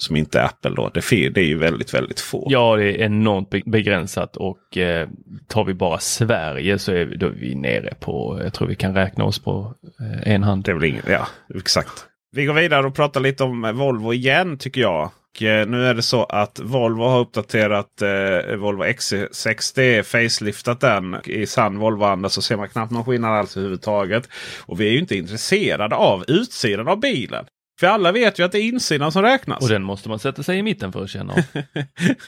Som 0.00 0.16
inte 0.16 0.40
är 0.40 0.44
Apple 0.44 0.70
då. 0.70 0.90
Det, 0.94 1.12
är 1.12 1.38
ju 1.38 1.58
väldigt 1.58 1.94
väldigt 1.94 2.20
få. 2.20 2.46
Ja, 2.50 2.76
det 2.76 2.84
är 2.84 3.04
enormt 3.04 3.50
be- 3.50 3.62
begränsat 3.66 4.36
och 4.36 4.78
eh, 4.78 5.08
tar 5.48 5.64
vi 5.64 5.74
bara 5.74 5.98
Sverige 5.98 6.78
så 6.78 6.92
är 6.92 7.04
vi, 7.04 7.16
då 7.16 7.26
är 7.26 7.30
vi 7.30 7.54
nere 7.54 7.94
på, 8.00 8.40
jag 8.44 8.54
tror 8.54 8.68
vi 8.68 8.74
kan 8.74 8.94
räkna 8.94 9.24
oss 9.24 9.38
på 9.38 9.74
eh, 10.00 10.32
en 10.32 10.42
hand. 10.42 10.64
Det 10.64 10.70
är 10.70 10.74
väl 10.74 10.84
inget, 10.84 11.08
ja 11.08 11.28
exakt. 11.54 12.06
Vi 12.32 12.44
går 12.44 12.54
vidare 12.54 12.86
och 12.86 12.94
pratar 12.94 13.20
lite 13.20 13.44
om 13.44 13.72
Volvo 13.74 14.12
igen 14.12 14.58
tycker 14.58 14.80
jag. 14.80 15.10
Eh, 15.40 15.66
nu 15.66 15.86
är 15.86 15.94
det 15.94 16.02
så 16.02 16.24
att 16.24 16.60
Volvo 16.60 17.04
har 17.04 17.20
uppdaterat 17.20 18.02
eh, 18.02 18.56
Volvo 18.56 18.84
XC60. 18.84 20.02
Faceliftat 20.02 20.80
den. 20.80 21.16
I 21.24 21.46
sann 21.46 21.78
Volvo-anda 21.78 22.28
så 22.28 22.42
ser 22.42 22.56
man 22.56 22.68
knappt 22.68 22.92
någon 22.92 23.04
skillnad 23.04 23.38
alls 23.38 23.56
överhuvudtaget. 23.56 24.28
Och 24.66 24.80
vi 24.80 24.88
är 24.88 24.92
ju 24.92 24.98
inte 24.98 25.16
intresserade 25.16 25.96
av 25.96 26.24
utsidan 26.28 26.88
av 26.88 27.00
bilen. 27.00 27.44
För 27.80 27.86
alla 27.86 28.12
vet 28.12 28.38
ju 28.38 28.44
att 28.44 28.52
det 28.52 28.58
är 28.58 28.62
insidan 28.62 29.12
som 29.12 29.22
räknas. 29.22 29.62
Och 29.62 29.68
den 29.68 29.82
måste 29.82 30.08
man 30.08 30.18
sätta 30.18 30.42
sig 30.42 30.58
i 30.58 30.62
mitten 30.62 30.92
för 30.92 31.02
att 31.02 31.10
känna 31.10 31.32
av. 31.32 31.42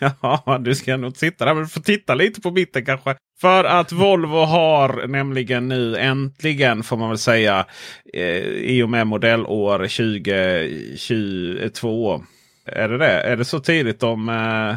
ja, 0.23 0.59
du 0.61 0.75
ska 0.75 0.97
nog 0.97 1.17
sitta 1.17 1.45
där. 1.45 1.55
Men 1.55 1.63
du 1.63 1.69
får 1.69 1.81
titta 1.81 2.15
lite 2.15 2.41
på 2.41 2.51
mitten 2.51 2.85
kanske. 2.85 3.17
För 3.41 3.65
att 3.65 3.93
Volvo 3.93 4.37
har 4.37 5.07
nämligen 5.07 5.69
nu 5.69 5.97
äntligen 5.97 6.83
får 6.83 6.97
man 6.97 7.09
väl 7.09 7.19
säga 7.19 7.67
eh, 8.15 8.39
i 8.47 8.83
och 8.83 8.89
med 8.89 9.07
modellår 9.07 9.79
2022. 9.79 12.23
Är 12.67 12.89
det 12.89 12.99
det? 12.99 13.21
Är 13.21 13.37
det 13.37 13.45
så 13.45 13.61
tidigt 13.61 14.03
om... 14.03 14.29
Eh, 14.29 14.77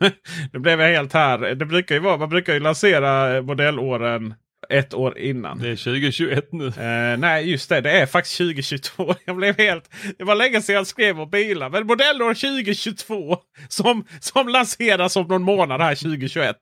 nu 0.52 0.58
blev 0.58 0.80
jag 0.80 0.88
helt 0.88 1.12
här. 1.12 1.38
Det 1.38 1.66
brukar 1.66 1.94
ju 1.94 2.00
vara, 2.00 2.16
man 2.16 2.28
brukar 2.28 2.54
ju 2.54 2.60
lansera 2.60 3.42
modellåren 3.42 4.34
ett 4.68 4.94
år 4.94 5.18
innan. 5.18 5.58
Det 5.58 5.68
är 5.68 5.76
2021 5.76 6.52
nu. 6.52 6.66
Eh, 6.66 7.18
nej, 7.18 7.50
just 7.50 7.68
det. 7.68 7.80
Det 7.80 7.90
är 7.90 8.06
faktiskt 8.06 8.38
2022. 8.38 9.14
Jag 9.24 9.36
blev 9.36 9.58
helt... 9.58 9.90
Det 10.18 10.24
var 10.24 10.34
länge 10.34 10.62
sedan 10.62 10.74
jag 10.74 10.86
skrev 10.86 11.20
om 11.20 11.30
bilar. 11.30 11.70
Men 11.70 11.86
modellår 11.86 12.34
2022 12.34 13.36
som, 13.68 14.04
som 14.20 14.48
lanseras 14.48 15.16
om 15.16 15.26
någon 15.26 15.42
månad 15.42 15.80
här 15.80 15.94
2021. 15.94 16.56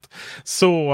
Så 0.45 0.93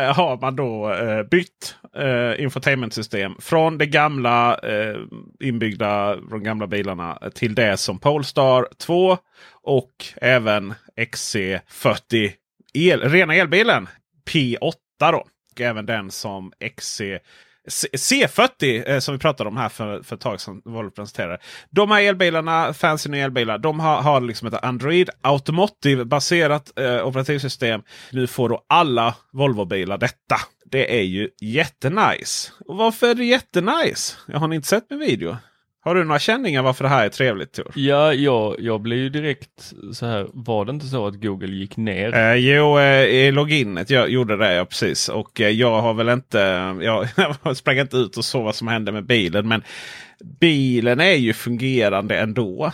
eh, 0.00 0.14
har 0.14 0.40
man 0.40 0.56
då 0.56 0.92
eh, 0.92 1.22
bytt 1.22 1.76
eh, 1.96 2.42
infotainmentsystem 2.42 3.34
från 3.38 3.78
det 3.78 3.86
gamla 3.86 4.58
eh, 4.58 4.96
inbyggda, 5.40 6.16
de 6.16 6.42
gamla 6.42 6.66
bilarna 6.66 7.18
till 7.34 7.54
det 7.54 7.76
som 7.76 7.98
Polestar 7.98 8.68
2 8.78 9.18
och 9.62 9.92
även 10.16 10.74
XC40 10.96 12.32
el, 12.72 13.00
rena 13.00 13.34
elbilen 13.34 13.88
P8 14.30 14.72
då. 14.98 15.26
Och 15.52 15.60
även 15.60 15.86
den 15.86 16.10
som 16.10 16.52
XC 16.76 17.00
C40 17.68 18.90
eh, 18.90 18.98
som 18.98 19.14
vi 19.14 19.18
pratade 19.18 19.48
om 19.48 19.56
här 19.56 19.68
för, 19.68 20.02
för 20.02 20.16
ett 20.16 20.22
tag 20.22 20.40
sedan. 20.40 20.62
Volvo 20.64 20.90
presenterade. 20.90 21.38
De 21.70 21.90
här 21.90 22.02
elbilarna, 22.02 22.72
fancy 22.72 23.08
nya 23.10 23.24
elbilar, 23.24 23.58
de 23.58 23.80
har, 23.80 24.02
har 24.02 24.20
liksom 24.20 24.48
ett 24.48 24.64
Android 24.64 25.10
Automotive 25.20 26.04
baserat 26.04 26.78
eh, 26.78 27.06
operativsystem. 27.06 27.82
Nu 28.12 28.26
får 28.26 28.48
då 28.48 28.64
alla 28.68 29.14
Volvo-bilar 29.32 29.98
detta. 29.98 30.36
Det 30.70 30.98
är 30.98 31.02
ju 31.02 31.28
jättenice. 31.40 32.52
Och 32.66 32.76
varför 32.76 33.10
är 33.10 33.14
det 33.14 33.24
jättenice? 33.24 34.16
Jag 34.26 34.38
har 34.38 34.48
ni 34.48 34.56
inte 34.56 34.68
sett 34.68 34.90
min 34.90 34.98
video? 34.98 35.36
Har 35.82 35.94
du 35.94 36.04
några 36.04 36.18
känningar 36.18 36.62
varför 36.62 36.84
det 36.84 36.90
här 36.90 37.04
är 37.04 37.08
trevligt 37.08 37.52
Tor? 37.52 37.72
Ja, 37.74 38.14
jag, 38.14 38.56
jag 38.58 38.80
blev 38.80 38.98
ju 38.98 39.08
direkt 39.08 39.72
så 39.92 40.06
här, 40.06 40.26
var 40.32 40.64
det 40.64 40.70
inte 40.70 40.86
så 40.86 41.06
att 41.06 41.22
Google 41.22 41.54
gick 41.54 41.76
ner? 41.76 42.14
Eh, 42.14 42.34
jo, 42.34 42.78
eh, 42.78 43.04
i 43.04 43.32
loginet 43.32 43.90
jag 43.90 44.10
gjorde 44.10 44.36
det 44.36 44.54
ja, 44.54 44.64
precis. 44.64 45.08
Och 45.08 45.40
eh, 45.40 45.48
jag 45.48 45.80
har 45.80 45.94
väl 45.94 46.08
inte, 46.08 46.38
jag, 46.80 47.08
jag 47.42 47.56
sprang 47.56 47.78
inte 47.78 47.96
ut 47.96 48.16
och 48.16 48.24
såg 48.24 48.44
vad 48.44 48.54
som 48.54 48.68
hände 48.68 48.92
med 48.92 49.06
bilen. 49.06 49.48
Men 49.48 49.62
bilen 50.40 51.00
är 51.00 51.14
ju 51.14 51.32
fungerande 51.32 52.18
ändå. 52.18 52.72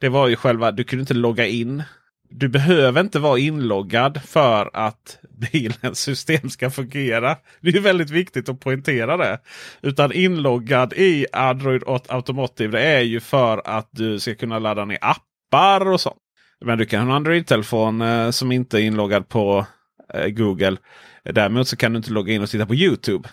Det 0.00 0.08
var 0.08 0.28
ju 0.28 0.36
själva, 0.36 0.70
du 0.70 0.84
kunde 0.84 1.00
inte 1.00 1.14
logga 1.14 1.46
in. 1.46 1.82
Du 2.30 2.48
behöver 2.48 3.00
inte 3.00 3.18
vara 3.18 3.38
inloggad 3.38 4.22
för 4.22 4.70
att 4.72 5.18
bilens 5.52 6.00
system 6.00 6.50
ska 6.50 6.70
fungera. 6.70 7.36
Det 7.60 7.70
är 7.70 7.80
väldigt 7.80 8.10
viktigt 8.10 8.48
att 8.48 8.60
poängtera 8.60 9.16
det. 9.16 9.38
Utan 9.82 10.12
inloggad 10.12 10.92
i 10.92 11.26
Android 11.32 11.82
Automotive 11.86 12.78
det 12.78 12.84
är 12.84 13.00
ju 13.00 13.20
för 13.20 13.62
att 13.64 13.88
du 13.90 14.20
ska 14.20 14.34
kunna 14.34 14.58
ladda 14.58 14.84
ner 14.84 14.98
appar 15.00 15.90
och 15.90 16.00
sånt. 16.00 16.16
Men 16.60 16.78
du 16.78 16.86
kan 16.86 17.00
ha 17.00 17.06
en 17.06 17.16
Android-telefon 17.16 18.00
eh, 18.00 18.30
som 18.30 18.52
inte 18.52 18.78
är 18.78 18.82
inloggad 18.82 19.28
på 19.28 19.66
eh, 20.14 20.28
Google. 20.28 20.76
Däremot 21.24 21.68
så 21.68 21.76
kan 21.76 21.92
du 21.92 21.96
inte 21.96 22.10
logga 22.10 22.32
in 22.32 22.42
och 22.42 22.48
titta 22.48 22.66
på 22.66 22.74
Youtube. 22.74 23.28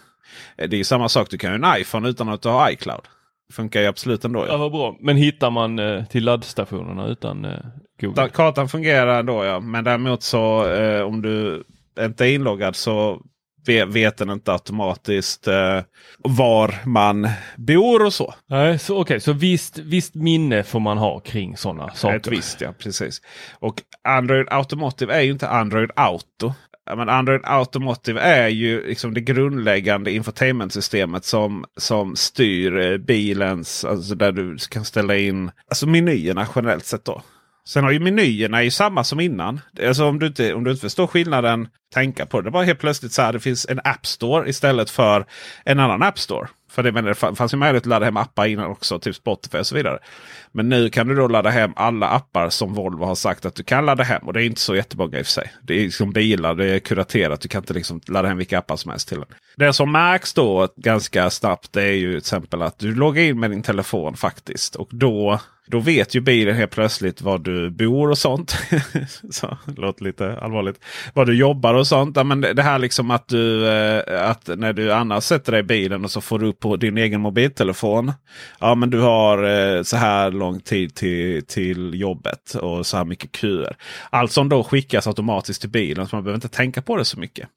Eh, 0.58 0.70
det 0.70 0.76
är 0.76 0.78
ju 0.78 0.84
samma 0.84 1.10
sak. 1.10 1.30
Du 1.30 1.38
kan 1.38 1.64
ha 1.64 1.76
en 1.76 1.82
iPhone 1.82 2.10
utan 2.10 2.30
att 2.30 2.42
du 2.42 2.50
har 2.50 2.72
iCloud. 2.72 3.08
Funkar 3.54 3.82
ju 3.82 3.88
absolut 3.88 4.26
ändå. 4.26 4.46
Ja, 4.48 4.58
vad 4.58 4.72
bra. 4.72 4.96
Men 5.00 5.18
hittar 5.18 5.52
man 5.52 5.80
eh, 5.80 6.06
till 6.06 6.24
laddstationerna 6.24 7.08
utan 7.08 7.46
eh, 7.46 7.52
Google? 8.02 8.30
Kartan 8.30 8.70
fungerar 8.70 9.24
då 9.24 9.46
ja. 9.46 9.60
Men 9.60 9.84
däremot 9.84 10.24
så 10.24 10.68
eh, 10.74 11.02
om 11.02 11.22
du 11.22 11.64
inte 12.00 12.26
är 12.26 12.34
inloggad 12.34 12.76
så 12.76 13.22
ve- 13.68 13.86
vet 13.86 14.18
den 14.18 14.30
inte 14.30 14.52
automatiskt 14.54 15.48
eh, 15.48 15.80
var 16.18 16.76
man 16.86 17.28
bor 17.58 18.06
och 18.06 18.14
så. 18.14 18.34
Nej, 18.50 18.80
så 18.80 19.02
okej, 19.02 19.20
så 19.20 19.34
visst, 19.34 19.78
visst 19.78 20.16
minne 20.16 20.64
får 20.64 20.80
man 20.80 20.98
ha 20.98 21.20
kring 21.20 21.58
sådana 21.58 21.90
saker. 21.94 22.16
Ett 22.16 22.28
visst 22.28 22.62
ja, 22.62 22.74
precis. 22.80 23.22
Och 23.60 23.82
Android 24.04 24.48
Automotive 24.50 25.14
är 25.14 25.22
ju 25.22 25.32
inte 25.32 25.50
Android 25.50 25.92
Auto. 25.96 26.54
Men 26.96 27.10
Android 27.10 27.42
Automotive 27.44 28.22
är 28.22 28.48
ju 28.48 28.88
liksom 28.88 29.14
det 29.14 29.22
grundläggande 29.22 30.12
infotainmentsystemet 30.12 31.26
som, 31.26 31.66
som 31.78 32.16
styr 32.16 32.78
eh, 32.78 32.98
bilens, 32.98 33.86
alltså 33.86 34.16
där 34.16 34.32
du 34.32 34.58
kan 34.70 34.86
ställa 34.86 35.18
in 35.18 35.52
alltså 35.68 35.88
menyerna 35.88 36.48
generellt 36.56 36.86
sett. 36.86 37.06
då. 37.06 37.22
Sen 37.68 37.84
har 37.84 37.92
ju 37.92 38.00
menyerna 38.00 38.64
ju 38.64 38.72
samma 38.72 39.04
som 39.04 39.20
innan. 39.20 39.62
Alltså 39.88 40.06
om 40.06 40.20
du 40.20 40.28
inte, 40.28 40.54
om 40.54 40.64
du 40.64 40.72
inte 40.72 40.82
förstår 40.82 41.08
skillnaden, 41.08 41.68
tänka 41.94 42.26
på 42.26 42.42
det. 42.42 42.48
Det 42.50 42.54
var 42.54 42.64
helt 42.64 42.80
plötsligt 42.80 43.12
så 43.12 43.22
här, 43.22 43.34
det 43.34 43.40
finns 43.40 43.66
en 43.70 43.80
App 43.84 44.06
Store 44.06 44.50
istället 44.50 44.90
för 44.90 45.26
en 45.64 45.80
annan 45.80 46.04
App 46.04 46.20
Store. 46.20 46.48
För 46.72 46.84
det, 46.84 46.92
men 46.92 47.04
det 47.04 47.16
fanns 47.16 47.54
ju 47.54 47.58
möjlighet 47.58 47.84
att 47.84 47.90
ladda 47.90 48.06
hem 48.06 48.18
appar 48.18 48.46
innan 48.46 48.66
också, 48.66 49.00
typ 49.00 49.16
Spotify 49.16 49.58
och 49.58 49.68
så 49.68 49.76
vidare. 49.76 50.00
Men 50.56 50.70
nu 50.70 50.90
kan 50.90 51.08
du 51.08 51.16
då 51.16 51.28
ladda 51.28 51.50
hem 51.50 51.74
alla 51.76 52.08
appar 52.08 52.50
som 52.50 52.74
Volvo 52.74 53.06
har 53.06 53.16
sagt 53.16 53.46
att 53.46 53.56
du 53.56 53.64
kan 53.64 53.86
ladda 53.86 54.04
hem. 54.04 54.22
Och 54.28 54.34
det 54.34 54.44
är 54.44 54.46
inte 54.46 54.62
så 54.62 54.76
jättemånga 54.76 55.20
i 55.20 55.22
och 55.22 55.26
för 55.26 55.32
sig. 55.32 55.52
Det 55.64 55.74
är 55.74 55.84
liksom 55.84 56.12
bilar, 56.12 56.56
det 56.56 56.66
är 56.66 56.80
kuraterat. 56.80 57.42
Du 57.42 57.48
kan 57.48 57.62
inte 57.62 57.74
liksom 57.74 58.02
ladda 58.08 58.28
hem 58.28 58.38
vilka 58.38 58.60
appar 58.60 58.76
som 58.76 58.92
helst 58.92 59.08
till 59.08 59.18
den. 59.18 59.28
Det 59.56 59.74
som 59.74 59.92
märks 59.92 60.34
då 60.34 60.68
ganska 60.76 61.30
snabbt 61.30 61.74
det 61.74 61.84
är 61.84 61.94
ju 61.94 62.10
till 62.10 62.18
exempel 62.18 62.62
att 62.62 62.80
du 62.80 62.96
loggar 62.96 63.24
in 63.24 63.40
med 63.40 63.52
din 63.52 63.64
telefon 63.64 64.16
faktiskt. 64.16 64.76
Och 64.76 64.90
då 64.92 65.40
då 65.68 65.80
vet 65.80 66.16
ju 66.16 66.22
bilen 66.22 66.56
helt 66.56 66.72
plötsligt 66.72 67.22
var 67.22 67.38
du 67.38 67.70
bor 67.70 68.10
och 68.10 68.18
sånt. 68.18 68.58
så, 69.32 69.58
det 69.66 69.82
låter 69.82 70.04
lite 70.04 70.38
allvarligt. 70.38 70.80
Var 71.14 71.26
du 71.26 71.38
jobbar 71.38 71.74
och 71.74 71.88
sånt. 71.88 72.16
Ja, 72.16 72.24
men 72.24 72.42
det, 72.42 72.62
här 72.62 72.80
liksom 72.80 73.12
att 73.12 73.28
du 73.28 73.68
eh, 73.68 74.30
att 74.30 74.50
när 74.58 74.74
du 74.74 74.94
annars 74.94 75.24
sätter 75.24 75.52
dig 75.52 75.60
i 75.62 75.64
bilen 75.64 76.04
och 76.04 76.12
så 76.12 76.22
får 76.22 76.40
du 76.40 76.48
upp 76.48 76.60
på 76.60 76.76
din 76.76 76.98
egen 76.98 77.22
mobiltelefon. 77.22 78.12
Ja 78.60 78.76
men 78.76 78.90
du 78.90 79.00
har 79.00 79.44
eh, 79.44 79.84
så 79.84 79.98
här 79.98 80.32
lång 80.46 80.60
tid 80.60 80.96
till, 80.96 81.46
till 81.46 82.02
jobbet 82.02 82.56
och 82.56 82.86
så 82.86 82.98
här 82.98 83.06
mycket 83.06 83.36
köer. 83.36 83.76
Allt 84.10 84.32
som 84.32 84.50
då 84.50 84.64
skickas 84.64 85.08
automatiskt 85.08 85.62
till 85.62 85.70
bilen 85.70 86.08
så 86.08 86.16
man 86.16 86.24
behöver 86.24 86.38
inte 86.38 86.58
tänka 86.58 86.82
på 86.82 86.98
det 86.98 87.06
så 87.06 87.20
mycket. 87.20 87.50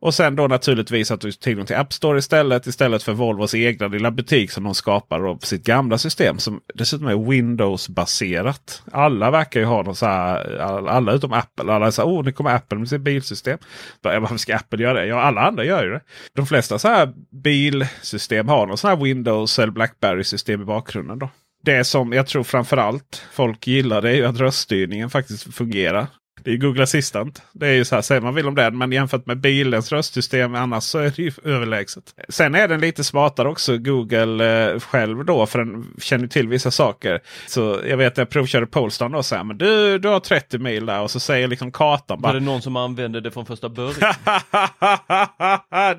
Och 0.00 0.14
sen 0.14 0.36
då 0.36 0.46
naturligtvis 0.46 1.10
att 1.10 1.20
du 1.20 1.26
har 1.26 1.32
tillgång 1.32 1.66
till 1.66 1.76
App 1.76 1.92
Store 1.92 2.18
istället. 2.18 2.66
Istället 2.66 3.02
för 3.02 3.12
Volvos 3.12 3.54
egna 3.54 3.88
lilla 3.88 4.10
butik 4.10 4.50
som 4.50 4.64
de 4.64 4.74
skapar 4.74 5.20
då 5.20 5.36
på 5.36 5.46
sitt 5.46 5.64
gamla 5.64 5.98
system. 5.98 6.38
Som 6.38 6.60
dessutom 6.74 7.06
är 7.06 7.30
Windows-baserat. 7.30 8.82
Alla 8.92 9.30
verkar 9.30 9.60
ju 9.60 9.66
ha 9.66 9.82
någon 9.82 9.96
så 9.96 10.06
här, 10.06 10.58
alla 10.88 11.12
utom 11.12 11.32
Apple. 11.32 11.72
Alla 11.72 11.92
säger 11.92 12.08
så 12.08 12.16
oh 12.18 12.24
nu 12.24 12.32
kommer 12.32 12.54
Apple 12.54 12.78
med 12.78 12.88
sitt 12.88 13.00
bilsystem. 13.00 13.58
Varför 14.02 14.36
ska 14.36 14.56
Apple 14.56 14.82
göra 14.82 15.00
det? 15.00 15.06
Ja 15.06 15.20
alla 15.20 15.40
andra 15.40 15.64
gör 15.64 15.84
ju 15.84 15.90
det. 15.90 16.00
De 16.34 16.46
flesta 16.46 16.78
så 16.78 16.88
här 16.88 17.12
bilsystem 17.42 18.48
har 18.48 18.66
någon 18.66 18.78
sån 18.78 18.90
här 18.90 18.96
Windows 18.96 19.58
eller 19.58 19.72
Blackberry-system 19.72 20.62
i 20.62 20.64
bakgrunden. 20.64 21.18
då. 21.18 21.30
Det 21.62 21.84
som 21.84 22.12
jag 22.12 22.26
tror 22.26 22.44
framförallt 22.44 23.22
folk 23.32 23.66
gillar 23.66 24.02
det 24.02 24.10
är 24.10 24.14
ju 24.14 24.26
att 24.26 24.38
röststyrningen 24.40 25.10
faktiskt 25.10 25.54
fungerar. 25.54 26.06
Det 26.44 26.50
är 26.50 26.56
Google 26.56 26.82
Assistant. 26.82 27.42
Det 27.52 27.66
är 27.66 27.72
ju 27.72 27.84
så 27.84 27.94
här, 27.94 28.02
säger 28.02 28.20
man 28.20 28.34
vill 28.34 28.46
om 28.46 28.54
den. 28.54 28.78
Men 28.78 28.92
jämfört 28.92 29.26
med 29.26 29.40
bilens 29.40 29.92
röstsystem 29.92 30.54
annars 30.54 30.84
så 30.84 30.98
är 30.98 31.12
det 31.16 31.22
ju 31.22 31.32
överlägset. 31.44 32.04
Sen 32.28 32.54
är 32.54 32.68
den 32.68 32.80
lite 32.80 33.04
smartare 33.04 33.48
också 33.48 33.78
Google 33.78 34.70
eh, 34.72 34.80
själv 34.80 35.24
då. 35.24 35.46
För 35.46 35.58
den 35.58 35.86
känner 36.02 36.26
till 36.26 36.48
vissa 36.48 36.70
saker. 36.70 37.20
Så 37.46 37.80
jag 37.88 37.96
vet 37.96 38.12
att 38.12 38.18
jag 38.18 38.30
provkörde 38.30 38.66
Polestar 38.66 39.14
och 39.14 39.26
säger 39.26 39.44
men 39.44 39.58
du, 39.58 39.98
du 39.98 40.08
har 40.08 40.20
30 40.20 40.58
mil 40.58 40.86
där. 40.86 41.00
Och 41.00 41.10
så 41.10 41.20
säger 41.20 41.48
liksom 41.48 41.72
kartan 41.72 42.20
Var 42.20 42.22
bara. 42.22 42.32
det 42.32 42.40
någon 42.40 42.62
som 42.62 42.76
använde 42.76 43.20
det 43.20 43.30
från 43.30 43.46
första 43.46 43.68
början? 43.68 44.14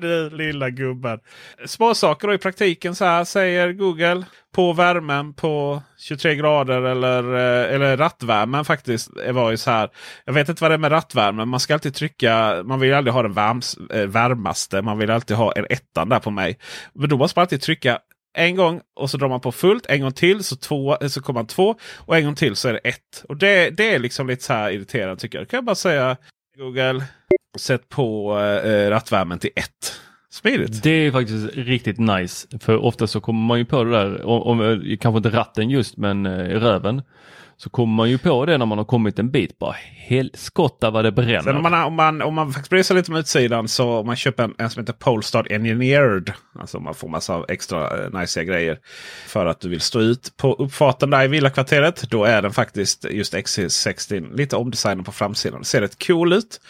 du 0.00 0.30
lilla 0.30 0.70
gubben. 0.70 1.18
Små 1.66 1.94
saker 1.94 2.28
då 2.28 2.34
i 2.34 2.38
praktiken 2.38 2.94
så 2.94 3.04
här 3.04 3.24
säger 3.24 3.72
Google. 3.72 4.24
På 4.54 4.72
värmen 4.72 5.34
på 5.34 5.82
23 5.98 6.34
grader 6.34 6.82
eller, 6.82 7.34
eh, 7.34 7.74
eller 7.74 7.96
rattvärmen 7.96 8.64
faktiskt. 8.64 9.10
Var 9.32 9.50
ju 9.50 9.56
så 9.56 9.70
här. 9.70 9.90
Jag 10.24 10.32
vet 10.32 10.48
inte 10.48 10.62
vad 10.64 10.70
det 10.70 10.74
är 10.74 10.78
med 10.78 10.92
rattvärmen. 10.92 11.48
Man 11.48 11.60
ska 11.60 11.74
alltid 11.74 11.94
trycka. 11.94 12.62
Man 12.64 12.80
vill 12.80 12.94
aldrig 12.94 13.14
ha 13.14 13.22
den 13.22 13.32
varms, 13.32 13.76
eh, 13.76 14.06
varmaste. 14.06 14.82
Man 14.82 14.98
vill 14.98 15.10
alltid 15.10 15.36
ha 15.36 15.52
en 15.52 15.66
ettan 15.70 16.08
där 16.08 16.18
på 16.18 16.30
mig. 16.30 16.58
Men 16.94 17.08
då 17.08 17.16
måste 17.16 17.38
man 17.38 17.42
alltid 17.42 17.60
trycka 17.60 17.98
en 18.34 18.56
gång 18.56 18.80
och 18.96 19.10
så 19.10 19.16
drar 19.16 19.28
man 19.28 19.40
på 19.40 19.52
fullt. 19.52 19.86
En 19.86 20.00
gång 20.00 20.12
till 20.12 20.44
så, 20.44 20.56
två, 20.56 20.96
eh, 21.00 21.08
så 21.08 21.22
kommer 21.22 21.40
man 21.40 21.46
två. 21.46 21.74
Och 21.96 22.16
en 22.16 22.24
gång 22.24 22.34
till 22.34 22.56
så 22.56 22.68
är 22.68 22.72
det 22.72 22.78
ett. 22.78 23.24
Och 23.28 23.36
det, 23.36 23.70
det 23.70 23.94
är 23.94 23.98
liksom 23.98 24.26
lite 24.26 24.44
så 24.44 24.52
här 24.52 24.70
irriterande 24.70 25.16
tycker 25.16 25.38
jag. 25.38 25.46
Då 25.46 25.50
Kan 25.50 25.56
jag 25.58 25.64
bara 25.64 25.74
säga 25.74 26.16
Google. 26.58 27.04
Sätt 27.58 27.88
på 27.88 28.38
eh, 28.40 28.90
rattvärmen 28.90 29.38
till 29.38 29.50
ett. 29.54 30.00
Smidigt. 30.32 30.82
Det 30.82 30.90
är 30.90 31.12
faktiskt 31.12 31.56
riktigt 31.56 31.98
nice. 31.98 32.58
För 32.60 32.76
ofta 32.76 33.06
så 33.06 33.20
kommer 33.20 33.46
man 33.46 33.58
ju 33.58 33.64
på 33.64 33.84
det 33.84 33.90
där, 33.90 34.24
om, 34.24 34.60
om, 34.60 34.86
kanske 35.00 35.16
inte 35.16 35.30
ratten 35.30 35.70
just 35.70 35.96
men 35.96 36.26
eh, 36.26 36.60
röven. 36.60 37.02
Så 37.56 37.70
kommer 37.70 37.94
man 37.94 38.10
ju 38.10 38.18
på 38.18 38.46
det 38.46 38.58
när 38.58 38.66
man 38.66 38.78
har 38.78 38.84
kommit 38.84 39.18
en 39.18 39.30
bit. 39.30 39.58
Bara 39.58 39.74
helskotta 39.94 40.90
vad 40.90 41.04
det 41.04 41.12
bränner. 41.12 41.40
Sen 41.42 41.56
om 41.56 41.62
man, 41.62 41.74
om 41.74 41.94
man, 41.94 42.22
om 42.22 42.34
man 42.34 42.52
faktiskt 42.52 42.70
bryr 42.70 42.82
sig 42.82 42.96
lite 42.96 43.12
om 43.12 43.18
utsidan 43.18 43.68
så 43.68 43.98
om 43.98 44.06
man 44.06 44.16
köper 44.16 44.44
en, 44.44 44.54
en 44.58 44.70
som 44.70 44.80
heter 44.80 44.92
Polestar 44.92 45.46
Engineered. 45.50 46.32
Alltså 46.60 46.80
man 46.80 46.94
får 46.94 47.08
massa 47.08 47.44
extra 47.48 48.04
eh, 48.04 48.20
nice 48.20 48.44
grejer. 48.44 48.78
För 49.26 49.46
att 49.46 49.60
du 49.60 49.68
vill 49.68 49.80
stå 49.80 50.00
ut 50.00 50.36
på 50.36 50.52
uppfarten 50.52 51.10
där 51.10 51.24
i 51.24 51.28
villakvarteret. 51.28 52.10
Då 52.10 52.24
är 52.24 52.42
den 52.42 52.52
faktiskt 52.52 53.04
just 53.10 53.34
XC60 53.34 54.36
lite 54.36 54.56
omdesignad 54.56 55.06
på 55.06 55.12
framsidan. 55.12 55.64
Ser 55.64 55.80
rätt 55.80 56.06
cool 56.06 56.32
ut. 56.32 56.60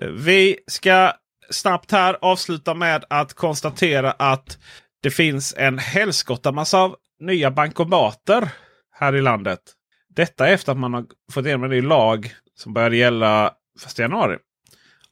Eh, 0.00 0.08
Vi 0.08 0.56
ska 0.66 1.12
snabbt 1.50 1.92
här 1.92 2.16
avsluta 2.20 2.74
med 2.74 3.04
att 3.10 3.34
konstatera 3.34 4.12
att 4.12 4.58
det 5.02 5.10
finns 5.10 5.54
en 5.58 5.78
helskotta 5.78 6.52
massa 6.52 6.78
av 6.78 6.96
nya 7.20 7.50
bankomater 7.50 8.48
här 8.92 9.14
i 9.16 9.22
landet. 9.22 9.60
Detta 10.08 10.48
efter 10.48 10.72
att 10.72 10.78
man 10.78 10.94
har 10.94 11.04
fått 11.32 11.46
igenom 11.46 11.64
en 11.64 11.70
ny 11.70 11.80
lag 11.80 12.34
som 12.54 12.74
började 12.74 12.96
gälla 12.96 13.52
1 13.86 13.98
januari. 13.98 14.36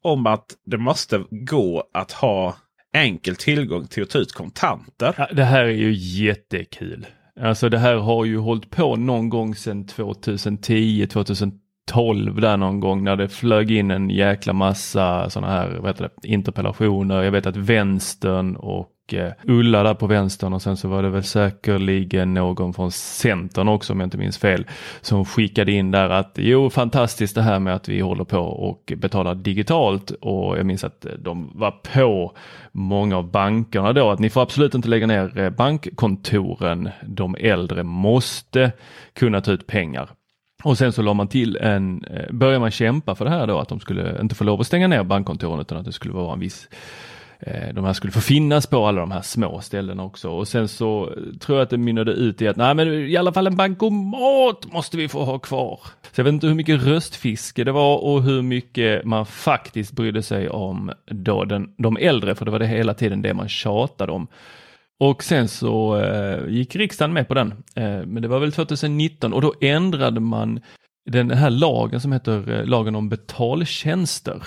Om 0.02 0.26
att 0.26 0.46
det 0.66 0.78
måste 0.78 1.24
gå 1.30 1.90
att 1.94 2.12
ha 2.12 2.56
enkel 2.92 3.36
tillgång 3.36 3.86
till 3.86 4.02
att 4.02 4.10
ta 4.10 4.18
ut 4.18 4.32
kontanter. 4.32 5.14
Ja, 5.18 5.28
det 5.32 5.44
här 5.44 5.64
är 5.64 5.68
ju 5.68 5.92
jättekul. 5.92 7.06
Alltså 7.40 7.68
det 7.68 7.78
här 7.78 7.94
har 7.94 8.24
ju 8.24 8.38
hållit 8.38 8.70
på 8.70 8.96
någon 8.96 9.28
gång 9.28 9.54
sedan 9.54 9.86
2010, 9.86 11.06
2012 11.06 11.61
12 11.90 12.40
där 12.40 12.56
någon 12.56 12.80
gång 12.80 13.04
när 13.04 13.16
det 13.16 13.28
flög 13.28 13.70
in 13.70 13.90
en 13.90 14.10
jäkla 14.10 14.52
massa 14.52 15.30
sådana 15.30 15.52
här 15.52 15.78
vad 15.80 15.90
heter 15.90 16.10
det, 16.22 16.28
interpellationer. 16.28 17.22
Jag 17.22 17.32
vet 17.32 17.46
att 17.46 17.56
vänstern 17.56 18.56
och 18.56 18.90
eh, 19.12 19.32
Ulla 19.44 19.82
där 19.82 19.94
på 19.94 20.06
vänstern 20.06 20.52
och 20.52 20.62
sen 20.62 20.76
så 20.76 20.88
var 20.88 21.02
det 21.02 21.10
väl 21.10 21.22
säkerligen 21.22 22.34
någon 22.34 22.72
från 22.72 22.92
Centern 22.92 23.68
också 23.68 23.92
om 23.92 24.00
jag 24.00 24.06
inte 24.06 24.18
minns 24.18 24.38
fel 24.38 24.66
som 25.00 25.24
skickade 25.24 25.72
in 25.72 25.90
där 25.90 26.10
att 26.10 26.32
jo 26.34 26.70
fantastiskt 26.70 27.34
det 27.34 27.42
här 27.42 27.58
med 27.58 27.74
att 27.74 27.88
vi 27.88 28.00
håller 28.00 28.24
på 28.24 28.38
och 28.38 28.92
betalar 28.96 29.34
digitalt 29.34 30.10
och 30.10 30.58
jag 30.58 30.66
minns 30.66 30.84
att 30.84 31.06
de 31.18 31.50
var 31.54 31.70
på 31.70 32.36
många 32.72 33.16
av 33.16 33.30
bankerna 33.30 33.92
då 33.92 34.10
att 34.10 34.18
ni 34.18 34.30
får 34.30 34.42
absolut 34.42 34.74
inte 34.74 34.88
lägga 34.88 35.06
ner 35.06 35.38
eh, 35.38 35.50
bankkontoren. 35.50 36.90
De 37.06 37.36
äldre 37.38 37.82
måste 37.82 38.72
kunna 39.14 39.40
ta 39.40 39.52
ut 39.52 39.66
pengar. 39.66 40.08
Och 40.62 40.78
sen 40.78 40.92
så 40.92 41.02
la 41.02 41.14
man 41.14 41.28
till 41.28 41.56
en, 41.56 42.04
eh, 42.04 42.32
började 42.32 42.58
man 42.58 42.70
kämpa 42.70 43.14
för 43.14 43.24
det 43.24 43.30
här 43.30 43.46
då 43.46 43.58
att 43.58 43.68
de 43.68 43.80
skulle 43.80 44.20
inte 44.20 44.34
få 44.34 44.44
lov 44.44 44.60
att 44.60 44.66
stänga 44.66 44.88
ner 44.88 45.02
bankkontoren 45.02 45.60
utan 45.60 45.78
att 45.78 45.84
det 45.84 45.92
skulle 45.92 46.14
vara 46.14 46.32
en 46.32 46.40
viss 46.40 46.68
eh, 47.40 47.74
de 47.74 47.84
här 47.84 47.92
skulle 47.92 48.12
få 48.12 48.20
finnas 48.20 48.66
på 48.66 48.86
alla 48.86 49.00
de 49.00 49.10
här 49.10 49.22
små 49.22 49.60
ställena 49.60 50.04
också 50.04 50.30
och 50.30 50.48
sen 50.48 50.68
så 50.68 51.10
eh, 51.10 51.38
tror 51.38 51.58
jag 51.58 51.64
att 51.64 51.70
det 51.70 51.78
mynnade 51.78 52.12
ut 52.12 52.42
i 52.42 52.48
att 52.48 52.56
nej 52.56 52.74
men 52.74 52.88
i 52.88 53.16
alla 53.16 53.32
fall 53.32 53.46
en 53.46 53.56
bankomat 53.56 54.72
måste 54.72 54.96
vi 54.96 55.08
få 55.08 55.24
ha 55.24 55.38
kvar. 55.38 55.80
Så 56.12 56.20
jag 56.20 56.24
vet 56.24 56.32
inte 56.32 56.46
hur 56.46 56.54
mycket 56.54 56.82
röstfiske 56.82 57.64
det 57.64 57.72
var 57.72 57.96
och 57.96 58.22
hur 58.22 58.42
mycket 58.42 59.04
man 59.04 59.26
faktiskt 59.26 59.92
brydde 59.92 60.22
sig 60.22 60.48
om 60.48 60.92
då 61.06 61.44
den, 61.44 61.72
de 61.76 61.96
äldre 61.96 62.34
för 62.34 62.44
det 62.44 62.50
var 62.50 62.58
det 62.58 62.66
hela 62.66 62.94
tiden 62.94 63.22
det 63.22 63.34
man 63.34 63.48
tjatade 63.48 64.12
om. 64.12 64.26
Och 65.02 65.24
sen 65.24 65.48
så 65.48 65.96
eh, 65.96 66.48
gick 66.48 66.76
riksdagen 66.76 67.12
med 67.12 67.28
på 67.28 67.34
den. 67.34 67.52
Eh, 67.76 68.06
men 68.06 68.22
det 68.22 68.28
var 68.28 68.38
väl 68.38 68.52
2019 68.52 69.32
och 69.32 69.42
då 69.42 69.54
ändrade 69.60 70.20
man 70.20 70.60
den 71.10 71.30
här 71.30 71.50
lagen 71.50 72.00
som 72.00 72.12
heter 72.12 72.50
eh, 72.50 72.64
lagen 72.64 72.94
om 72.94 73.08
betaltjänster. 73.08 74.42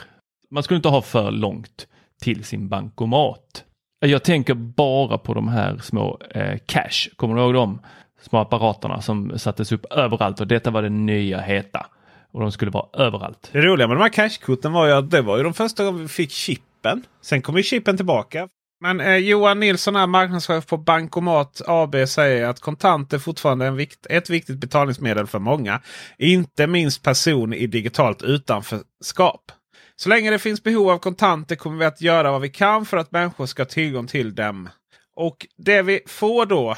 Man 0.52 0.64
skulle 0.64 0.76
inte 0.76 0.90
ha 0.90 1.02
för 1.02 1.32
långt 1.32 1.88
till 2.22 2.44
sin 2.44 2.70
bankomat. 2.70 3.64
Eh, 4.06 4.12
jag 4.12 4.24
tänker 4.24 4.54
bara 4.54 5.18
på 5.18 5.34
de 5.34 5.48
här 5.48 5.78
små 5.78 6.20
eh, 6.30 6.58
cash, 6.66 7.16
kommer 7.16 7.36
du 7.36 7.42
ihåg 7.42 7.54
dem? 7.54 7.82
Små 8.22 8.40
apparaterna 8.40 9.02
som 9.02 9.40
sattes 9.40 9.72
upp 9.72 9.86
överallt 9.86 10.42
och 10.42 10.48
detta 10.48 10.72
var 10.72 10.82
det 10.82 10.90
nya 10.90 11.42
heta. 11.42 11.86
Och 12.32 12.42
de 12.42 12.52
skulle 12.52 12.72
vara 12.72 13.06
överallt. 13.06 13.50
Det 13.52 13.62
roliga 13.62 13.88
med 13.88 13.98
de 13.98 14.02
här 14.02 14.10
cashkorten 14.10 14.72
var 14.72 14.88
ju 14.88 14.94
att 14.94 15.12
det 15.12 15.22
var 15.22 15.38
ju 15.38 15.44
de 15.44 15.54
första 15.54 15.86
gången 15.86 16.02
vi 16.02 16.08
fick 16.08 16.32
chippen. 16.32 17.04
Sen 17.22 17.42
kom 17.42 17.58
ju 17.58 17.64
chippen 17.64 17.98
tillbaka. 17.98 18.50
Men 18.86 19.02
eh, 19.02 19.16
Johan 19.16 19.60
Nilsson, 19.60 19.96
är 19.96 20.08
marknadschef 20.08 20.66
på 20.66 20.78
Bankomat 20.78 21.62
AB, 21.68 21.96
säger 22.08 22.48
att 22.48 22.60
kontanter 22.60 23.20
fortfarande 23.20 23.66
är 23.66 23.70
en 23.70 23.76
vikt, 23.76 24.06
ett 24.10 24.30
viktigt 24.30 24.58
betalningsmedel 24.58 25.28
för 25.28 25.40
många. 25.40 25.82
Inte 26.18 26.68
minst 26.68 27.04
personer 27.04 27.58
i 27.58 27.68
digitalt 27.68 28.22
utanförskap. 28.22 29.52
Så 29.96 30.10
länge 30.10 30.32
det 30.32 30.40
finns 30.40 30.64
behov 30.64 30.90
av 30.90 30.98
kontanter 30.98 31.56
kommer 31.56 31.78
vi 31.78 31.86
att 31.86 32.02
göra 32.02 32.32
vad 32.32 32.42
vi 32.42 32.50
kan 32.50 32.86
för 32.86 32.98
att 32.98 33.12
människor 33.12 33.46
ska 33.46 33.62
ha 33.62 33.68
tillgång 33.68 34.08
till 34.08 34.36
dem. 34.36 34.70
Och 35.16 35.48
det 35.58 35.82
vi 35.82 36.00
får 36.08 36.46
då 36.46 36.76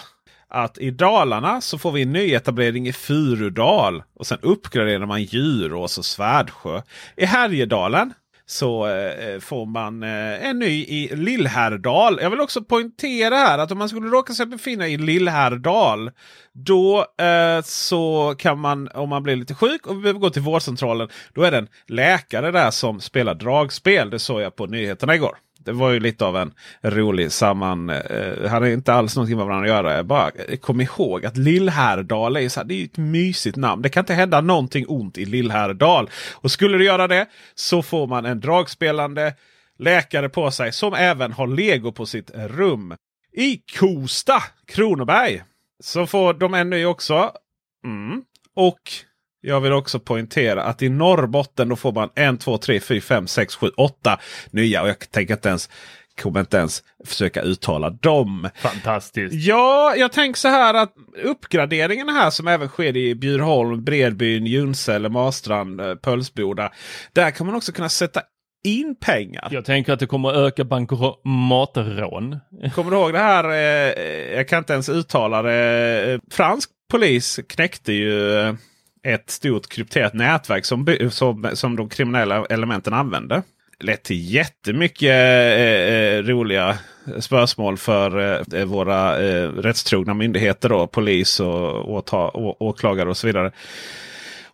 att 0.48 0.78
i 0.78 0.92
Dalarna 0.92 1.62
så 1.62 1.78
får 1.78 1.92
vi 1.92 2.02
en 2.02 2.14
nyetablering 2.14 2.88
i 2.88 2.94
Furudal. 2.94 4.04
Och 4.16 4.28
sen 4.28 4.40
uppgraderar 4.42 5.06
man 5.06 5.24
Djurås 5.24 5.98
och 5.98 6.06
Svärdsjö. 6.06 6.82
I 7.18 7.26
Härjedalen 7.26 8.14
så 8.50 8.88
eh, 8.88 9.30
eh, 9.30 9.40
får 9.40 9.66
man 9.66 10.04
eh, 10.04 10.50
en 10.50 10.60
ny 10.60 10.84
i 10.84 11.16
Lillhärdal. 11.16 12.20
Jag 12.22 12.30
vill 12.30 12.40
också 12.40 12.64
poängtera 12.64 13.36
här 13.36 13.58
att 13.58 13.72
om 13.72 13.78
man 13.78 13.90
skulle 13.90 14.08
råka 14.08 14.34
sig 14.34 14.46
befinna 14.46 14.88
i 14.88 14.98
Lillhärdal. 14.98 16.12
Då 16.54 17.06
eh, 17.20 17.62
så 17.64 18.36
kan 18.38 18.60
man 18.60 18.88
om 18.88 19.10
man 19.10 19.24
blir 19.24 19.36
lite 19.36 19.56
sjuk 19.56 19.88
och 19.88 19.96
behöver 19.96 20.20
gå 20.20 20.30
till 20.30 20.42
vårdcentralen. 20.42 21.10
Då 21.34 21.44
är 21.44 21.52
det 21.52 21.58
en 21.58 21.68
läkare 21.88 22.52
där 22.52 22.72
som 22.72 23.02
spelar 23.02 23.36
dragspel. 23.36 24.10
Det 24.10 24.20
såg 24.20 24.42
jag 24.42 24.56
på 24.56 24.66
nyheterna 24.66 25.16
igår. 25.16 25.38
Det 25.68 25.74
var 25.74 25.92
ju 25.92 26.00
lite 26.00 26.26
av 26.26 26.38
en 26.38 26.54
rolig 26.82 27.32
samman... 27.32 27.90
Eh, 27.90 28.50
hade 28.50 28.74
inte 28.74 28.94
alls 28.94 29.16
någonting 29.16 29.38
med 29.38 29.46
varandra 29.46 29.66
att 29.66 29.76
göra. 29.76 29.96
Jag 29.96 30.06
bara 30.06 30.30
eh, 30.30 30.58
kom 30.58 30.82
ihåg 30.82 31.26
att 31.26 31.38
Lillhärdal 31.38 32.38
är, 32.38 32.50
så 32.50 32.60
här, 32.60 32.68
det 32.68 32.82
är 32.82 32.86
ett 32.86 32.98
mysigt 32.98 33.58
namn. 33.58 33.82
Det 33.82 33.90
kan 33.90 34.02
inte 34.02 34.14
hända 34.14 34.42
någonting 34.42 34.86
ont 34.88 35.18
i 35.18 35.26
Lillhärdal. 35.26 36.10
Och 36.34 36.52
skulle 36.52 36.78
det 36.78 36.84
göra 36.84 37.08
det 37.08 37.26
så 37.56 37.82
får 37.82 38.08
man 38.08 38.26
en 38.26 38.40
dragspelande 38.40 39.34
läkare 39.80 40.30
på 40.30 40.52
sig 40.52 40.72
som 40.72 40.94
även 40.94 41.32
har 41.32 41.48
lego 41.48 41.92
på 41.92 42.06
sitt 42.06 42.32
rum. 42.36 42.96
I 43.34 43.62
Kosta, 43.80 44.44
Kronoberg. 44.68 45.44
Så 45.84 46.08
får 46.08 46.34
de 46.34 46.54
en 46.54 46.70
ny 46.70 46.86
också. 46.86 47.32
Mm. 47.86 48.24
Och 48.56 48.82
jag 49.42 49.62
vill 49.62 49.74
också 49.74 50.00
poängtera 50.00 50.64
att 50.64 50.82
i 50.82 50.90
Norrbotten 50.90 51.70
då 51.70 51.76
får 51.76 51.92
man 51.92 52.10
1, 52.16 52.40
2, 52.40 52.58
3, 52.58 52.80
4, 52.80 53.02
5, 53.02 53.28
6, 53.28 53.56
7, 53.56 53.68
8 53.78 54.20
nya. 54.52 54.82
Och 54.82 54.90
jag 54.90 55.12
tänker 55.12 55.34
inte 55.34 55.50
ens, 55.50 55.70
kommer 56.22 56.40
inte 56.40 56.58
ens 56.58 56.84
försöka 57.06 57.42
uttala 57.42 57.90
dem. 57.90 58.50
Fantastiskt. 58.56 59.34
Ja, 59.34 59.96
jag 59.98 60.12
tänker 60.12 60.38
så 60.40 60.48
här 60.48 60.74
att 60.74 60.94
uppgraderingarna 61.24 62.12
här 62.12 62.30
som 62.30 62.48
även 62.48 62.68
sker 62.68 62.98
i 62.98 63.16
Bjurholm, 63.16 63.84
Bredbyn, 63.84 64.46
Junsele, 64.46 65.10
Marstrand, 65.10 65.82
eh, 65.82 65.96
Pölsboda. 65.96 66.72
Där 67.14 67.32
kan 67.32 67.48
man 67.48 67.56
också 67.56 67.72
kunna 67.72 67.90
sätta 67.90 68.22
in 68.64 68.96
pengar. 69.02 69.48
Jag 69.52 69.66
tänker 69.66 69.94
att 69.94 70.00
det 70.00 70.08
kommer 70.08 70.30
att 70.30 70.36
öka 70.36 70.64
bankomatrån. 70.64 72.40
Kommer 72.76 72.92
du 72.92 72.98
ihåg 72.98 73.14
det 73.14 73.20
här? 73.20 73.50
Eh, 73.50 74.36
jag 74.36 74.48
kan 74.48 74.60
inte 74.60 74.74
ens 74.74 74.90
uttala 74.90 75.42
det. 75.42 76.12
Eh, 76.12 76.20
Fransk 76.32 76.70
polis 76.92 77.40
knäckte 77.50 77.94
ju 77.94 78.40
eh, 78.40 78.54
ett 79.08 79.30
stort 79.30 79.68
krypterat 79.68 80.14
nätverk 80.14 80.66
som, 80.66 80.98
som, 81.12 81.50
som 81.54 81.76
de 81.76 81.90
kriminella 81.90 82.46
elementen 82.46 82.94
använde. 82.94 83.44
Lett 83.80 84.04
till 84.04 84.34
jättemycket 84.34 85.10
eh, 85.10 85.64
eh, 85.64 86.24
roliga 86.24 86.78
spörsmål 87.20 87.78
för 87.78 88.42
eh, 88.56 88.66
våra 88.66 89.24
eh, 89.24 89.50
rättstrogna 89.50 90.14
myndigheter. 90.14 90.70
Då, 90.70 90.88
polis 90.88 91.40
och 91.40 91.92
åta, 91.94 92.18
å, 92.18 92.58
åklagare 92.60 93.10
och 93.10 93.18
så 93.18 93.28
vidare. 93.28 93.52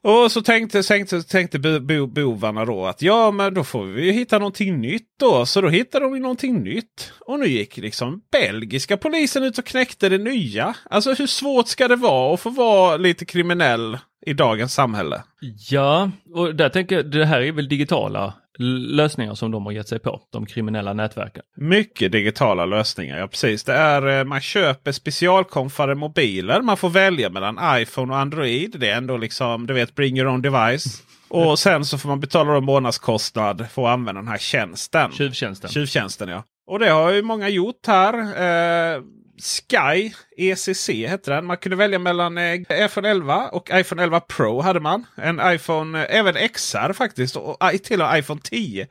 Och 0.02 0.32
så 0.32 0.42
tänkte, 0.42 0.84
tänkte, 0.84 1.24
tänkte 1.24 1.60
bo, 1.60 2.08
bovarna 2.08 2.66
då 2.66 2.86
att 2.86 3.02
ja 3.02 3.32
men 3.32 3.54
då 3.54 3.63
får 3.63 3.84
vi 3.84 4.12
hitta 4.12 4.39
någonting 4.39 4.82
nytt 4.82 5.08
då. 5.20 5.46
Så 5.46 5.62
då 5.62 5.70
hittade 5.70 6.06
de 6.06 6.20
någonting 6.20 6.63
nytt. 6.63 7.13
Och 7.20 7.39
nu 7.39 7.48
gick 7.48 7.78
liksom 7.78 8.22
belgiska 8.32 8.98
polisen 8.98 9.44
ut 9.44 9.58
och 9.58 9.66
knäckte 9.66 10.10
det 10.10 10.18
nya. 10.18 10.76
Alltså 10.89 11.13
hur 11.13 11.28
svårt 11.28 11.68
ska 11.68 11.88
det 11.88 11.96
vara 11.96 12.34
att 12.34 12.39
få 12.39 12.50
vara 12.50 12.98
lite 12.98 13.26
kriminell 13.26 13.98
i 14.26 14.34
dagens 14.34 14.74
samhälle? 14.74 15.24
Ja, 15.70 16.12
och 16.34 16.56
där 16.56 16.70
tänker 16.70 16.96
jag, 16.96 17.12
det 17.12 17.26
här 17.26 17.42
är 17.42 17.52
väl 17.52 17.68
digitala 17.68 18.34
lösningar 18.60 19.34
som 19.34 19.52
de 19.52 19.66
har 19.66 19.74
gett 19.74 19.88
sig 19.88 20.00
på, 20.00 20.22
de 20.32 20.46
kriminella 20.46 20.94
nätverken. 20.94 21.44
Mycket 21.56 22.12
digitala 22.12 22.66
lösningar, 22.66 23.18
ja 23.18 23.28
precis. 23.28 23.64
Det 23.64 23.74
är, 23.74 24.20
eh, 24.20 24.24
man 24.24 24.42
köper 24.42 24.92
specialkonfade 24.92 25.96
mobiler. 25.96 26.62
Man 26.62 26.78
får 26.78 26.90
välja 26.90 27.30
mellan 27.30 27.82
iPhone 27.82 28.14
och 28.14 28.20
Android. 28.20 28.76
Det 28.80 28.90
är 28.90 28.98
ändå 28.98 29.18
liksom, 29.18 29.68
du 29.68 29.74
vet, 29.74 29.96
bring 29.96 30.18
your 30.18 30.30
own 30.30 30.42
device. 30.42 31.04
Och 31.28 31.60
sen 31.60 31.86
så 31.86 31.98
får 31.98 32.10
man 32.10 32.20
betala 32.20 32.58
en 32.58 32.64
månadskostnad 32.64 33.66
för 33.72 33.84
att 33.84 33.90
använda 33.90 34.22
den 34.22 34.28
här 34.28 34.38
tjänsten. 34.38 35.12
Tjuvtjänsten. 35.12 35.70
Tjuvtjänsten 35.70 36.30
ja. 36.30 36.44
Och 36.68 36.80
det 36.80 36.90
har 36.90 37.12
ju 37.12 37.22
många 37.22 37.50
gjort 37.50 37.88
här. 37.88 38.14
Eh, 38.14 39.02
Sky 39.41 40.13
ECC 40.38 40.89
hette 40.89 41.32
den. 41.32 41.46
Man 41.46 41.58
kunde 41.58 41.76
välja 41.76 42.00
mellan 42.00 42.38
eh, 42.38 42.54
iPhone 42.86 43.10
11 43.10 43.50
och 43.50 43.69
iPhone 43.74 44.04
11 44.04 44.19
Pro 44.19 44.62
hade 44.62 44.80
man. 44.80 45.06
En 45.15 45.41
iPhone, 45.43 46.04
eh, 46.04 46.19
även 46.19 46.50
XR 46.50 46.93
faktiskt. 46.93 47.36
Och 47.36 47.58
till 47.84 48.02
och 48.02 48.08
med 48.08 48.19
iPhone 48.19 48.41
10. 48.43 48.88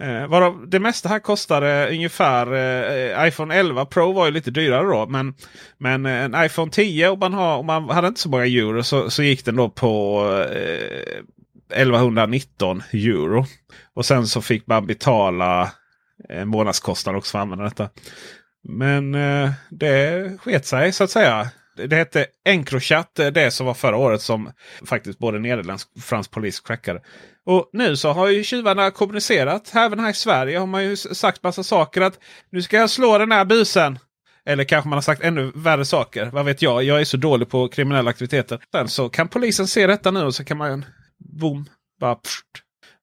Eh, 0.00 0.26
varav 0.26 0.68
det 0.68 0.80
mesta 0.80 1.08
här 1.08 1.18
kostade 1.18 1.88
ungefär 1.90 2.54
eh, 2.54 3.28
iPhone 3.28 3.54
11 3.54 3.84
Pro 3.84 4.12
var 4.12 4.26
ju 4.26 4.32
lite 4.32 4.50
dyrare 4.50 4.86
då. 4.86 5.06
Men, 5.06 5.34
men 5.78 6.06
eh, 6.06 6.24
en 6.24 6.44
iPhone 6.44 6.70
10 6.70 7.08
om 7.08 7.18
man, 7.18 7.34
har, 7.34 7.56
om 7.56 7.66
man 7.66 7.90
hade 7.90 8.08
inte 8.08 8.20
så 8.20 8.28
många 8.28 8.46
euro 8.46 8.82
så, 8.82 9.10
så 9.10 9.22
gick 9.22 9.44
den 9.44 9.56
då 9.56 9.68
på 9.68 10.24
eh, 10.50 11.22
1119 11.72 12.82
euro. 12.92 13.46
Och 13.94 14.06
sen 14.06 14.26
så 14.26 14.42
fick 14.42 14.66
man 14.66 14.86
betala 14.86 15.72
en 16.28 16.48
månadskostnad 16.48 17.16
också 17.16 17.30
för 17.30 17.38
att 17.38 17.42
använda 17.42 17.64
detta. 17.64 17.88
Men 18.68 19.14
eh, 19.14 19.50
det 19.70 20.38
sket 20.40 20.66
sig 20.66 20.92
så 20.92 21.04
att 21.04 21.10
säga. 21.10 21.48
Det 21.76 21.96
hette 21.96 22.26
Encrochat, 22.44 23.18
eh, 23.18 23.26
det 23.26 23.50
som 23.50 23.66
var 23.66 23.74
förra 23.74 23.96
året 23.96 24.22
som 24.22 24.52
faktiskt 24.86 25.18
både 25.18 25.38
nederländsk 25.38 25.88
och 25.96 26.02
fransk 26.02 26.30
polis 26.30 26.60
crackade. 26.60 27.00
Och 27.46 27.70
nu 27.72 27.96
så 27.96 28.12
har 28.12 28.28
ju 28.28 28.44
tjuvarna 28.44 28.90
kommunicerat. 28.90 29.72
Även 29.74 30.00
här 30.00 30.10
i 30.10 30.14
Sverige 30.14 30.58
har 30.58 30.66
man 30.66 30.84
ju 30.84 30.96
sagt 30.96 31.42
massa 31.42 31.62
saker. 31.62 32.00
att 32.00 32.18
Nu 32.50 32.62
ska 32.62 32.76
jag 32.76 32.90
slå 32.90 33.18
den 33.18 33.32
här 33.32 33.44
busen. 33.44 33.98
Eller 34.46 34.64
kanske 34.64 34.88
man 34.88 34.96
har 34.96 35.02
sagt 35.02 35.22
ännu 35.22 35.52
värre 35.54 35.84
saker. 35.84 36.26
Vad 36.26 36.44
vet 36.44 36.62
jag? 36.62 36.82
Jag 36.82 37.00
är 37.00 37.04
så 37.04 37.16
dålig 37.16 37.48
på 37.48 37.68
kriminella 37.68 38.10
aktiviteter. 38.10 38.60
Sen 38.72 38.88
så 38.88 39.08
kan 39.08 39.28
polisen 39.28 39.66
se 39.66 39.86
detta 39.86 40.10
nu 40.10 40.22
och 40.22 40.34
så 40.34 40.44
kan 40.44 40.56
man 40.56 40.84
boom, 41.18 41.68
bara, 42.00 42.14
pst, 42.14 42.44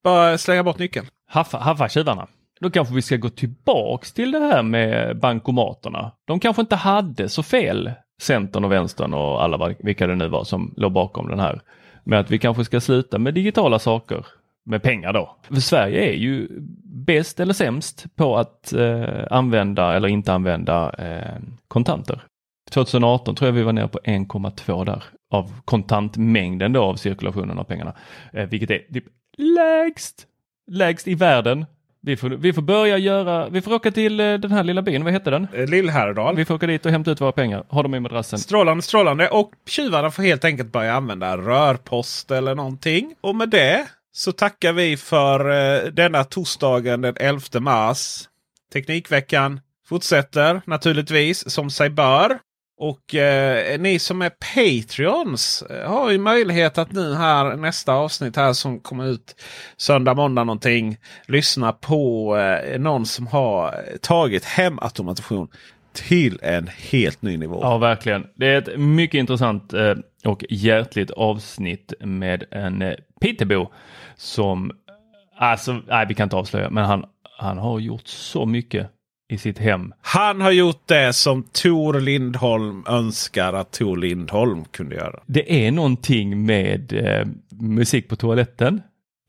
bara 0.04 0.38
slänga 0.38 0.64
bort 0.64 0.80
nyckeln. 0.80 1.08
Haffa, 1.28 1.58
haffa 1.58 1.90
tjuvarna. 1.90 2.28
Då 2.60 2.70
kanske 2.70 2.96
vi 2.96 3.02
ska 3.02 3.18
gå 3.18 3.30
tillbaks 3.30 4.14
till 4.14 4.32
det 4.32 4.40
här 4.40 4.64
med 4.64 5.20
bankomaterna. 5.20 6.12
De 6.26 6.40
kanske 6.40 6.62
inte 6.62 6.76
hade 6.76 7.30
så 7.30 7.44
fel, 7.44 7.92
Centern 8.22 8.64
och 8.64 8.72
Vänstern 8.72 9.14
och 9.14 9.44
alla 9.44 9.76
vilka 9.80 10.08
det 10.08 10.16
nu 10.16 10.28
var 10.28 10.44
som 10.44 10.74
låg 10.78 10.92
bakom 10.92 11.28
den 11.28 11.40
här. 11.40 11.62
Men 12.04 12.20
att 12.20 12.32
vi 12.32 12.40
kanske 12.40 12.66
ska 12.66 12.82
sluta 12.82 13.20
med 13.20 13.34
digitala 13.34 13.80
saker 13.80 14.26
med 14.66 14.84
pengar 14.84 15.14
då. 15.14 15.38
För 15.42 15.56
Sverige 15.56 16.10
är 16.10 16.16
ju 16.16 16.48
bäst 16.84 17.40
eller 17.40 17.54
sämst 17.54 18.16
på 18.16 18.38
att 18.38 18.74
eh, 18.74 19.26
använda 19.32 19.94
eller 19.94 20.08
inte 20.08 20.34
använda 20.34 20.94
eh, 20.98 21.42
kontanter. 21.68 22.24
2018 22.72 23.36
tror 23.36 23.48
jag 23.48 23.54
vi 23.54 23.64
var 23.64 23.74
nere 23.74 23.88
på 23.88 24.00
1,2 24.00 24.86
där 24.86 25.04
av 25.32 25.52
kontantmängden 25.66 26.74
då 26.74 26.84
av 26.84 26.96
cirkulationen 26.96 27.60
av 27.60 27.64
pengarna. 27.64 27.94
Eh, 28.34 28.50
vilket 28.50 28.72
är 28.72 28.80
typ 28.94 29.06
lägst, 29.38 30.28
lägst 30.72 31.08
i 31.08 31.16
världen. 31.16 31.66
Vi 32.06 32.18
får, 32.18 32.30
vi 32.30 32.54
får 32.54 32.62
börja 32.62 32.98
göra, 32.98 33.50
vi 33.50 33.62
får 33.62 33.74
åka 33.74 33.92
till 33.92 34.20
eh, 34.20 34.34
den 34.34 34.52
här 34.52 34.64
lilla 34.64 34.82
byn, 34.82 35.04
vad 35.04 35.14
heter 35.14 35.32
den? 35.32 35.48
Eh, 35.54 35.68
Lillhärdal. 35.68 36.36
Vi 36.36 36.46
får 36.46 36.54
åka 36.54 36.68
dit 36.68 36.86
och 36.86 36.92
hämta 36.92 37.12
ut 37.12 37.22
våra 37.22 37.32
pengar, 37.32 37.66
ha 37.70 37.84
dem 37.84 37.96
i 37.96 38.00
madrassen. 38.00 38.40
Strålande, 38.40 38.84
strålande. 38.84 39.30
Och 39.30 39.52
tjuvarna 39.68 40.12
får 40.12 40.24
helt 40.24 40.46
enkelt 40.46 40.72
börja 40.72 40.94
använda 40.94 41.38
rörpost 41.38 42.32
eller 42.32 42.56
någonting. 42.56 43.16
Och 43.22 43.36
med 43.36 43.50
det 43.50 43.86
så 44.12 44.32
tackar 44.32 44.74
vi 44.74 44.98
för 44.98 45.40
eh, 45.50 45.92
denna 45.92 46.24
torsdagen 46.24 47.02
den 47.02 47.16
11 47.20 47.42
mars. 47.60 48.30
Teknikveckan 48.74 49.60
fortsätter 49.88 50.62
naturligtvis 50.66 51.50
som 51.50 51.70
sig 51.70 51.90
bör. 51.90 52.40
Och 52.78 53.16
eh, 53.16 53.80
ni 53.80 54.00
som 54.00 54.22
är 54.22 54.30
Patreons 54.30 55.62
eh, 55.62 55.90
har 55.90 56.12
ju 56.12 56.18
möjlighet 56.18 56.78
att 56.78 56.92
nu 56.92 57.14
här 57.14 57.56
nästa 57.56 57.94
avsnitt 57.94 58.36
här 58.36 58.54
som 58.54 58.80
kommer 58.80 59.06
ut 59.08 59.36
söndag, 59.78 60.14
måndag 60.14 60.44
någonting. 60.44 60.98
Lyssna 61.28 61.72
på 61.72 62.38
eh, 62.38 62.80
någon 62.80 63.06
som 63.06 63.28
har 63.28 63.84
tagit 64.02 64.46
hem 64.46 64.80
automation 64.80 65.48
till 65.94 66.40
en 66.42 66.70
helt 66.92 67.22
ny 67.22 67.38
nivå. 67.38 67.60
Ja, 67.62 67.78
verkligen. 67.78 68.28
Det 68.36 68.48
är 68.48 68.58
ett 68.58 68.80
mycket 68.80 69.20
intressant 69.20 69.74
eh, 69.74 69.96
och 70.26 70.46
hjärtligt 70.50 71.12
avsnitt 71.12 71.94
med 72.00 72.44
en 72.52 72.82
eh, 72.82 72.94
Pitebo 73.22 73.72
som, 74.16 74.72
eh, 74.72 75.44
alltså, 75.44 75.82
nej 75.88 76.06
vi 76.08 76.14
kan 76.14 76.24
inte 76.24 76.36
avslöja, 76.36 76.70
men 76.70 76.86
han, 76.86 77.06
han 77.38 77.58
har 77.58 77.80
gjort 77.80 78.08
så 78.08 78.46
mycket 78.46 78.90
i 79.30 79.38
sitt 79.38 79.60
hem. 79.60 79.94
Han 80.02 80.42
har 80.42 80.52
gjort 80.52 80.88
det 80.88 81.14
som 81.14 81.44
Tor 81.44 82.00
Lindholm 82.00 82.84
önskar 82.88 83.54
att 83.54 83.72
Tor 83.72 83.98
Lindholm 83.98 84.66
kunde 84.66 84.96
göra. 84.96 85.20
Det 85.26 85.66
är 85.66 85.72
någonting 85.72 86.46
med 86.46 86.94
eh, 86.94 87.28
musik 87.60 88.10
på 88.10 88.16
toaletten. 88.16 88.82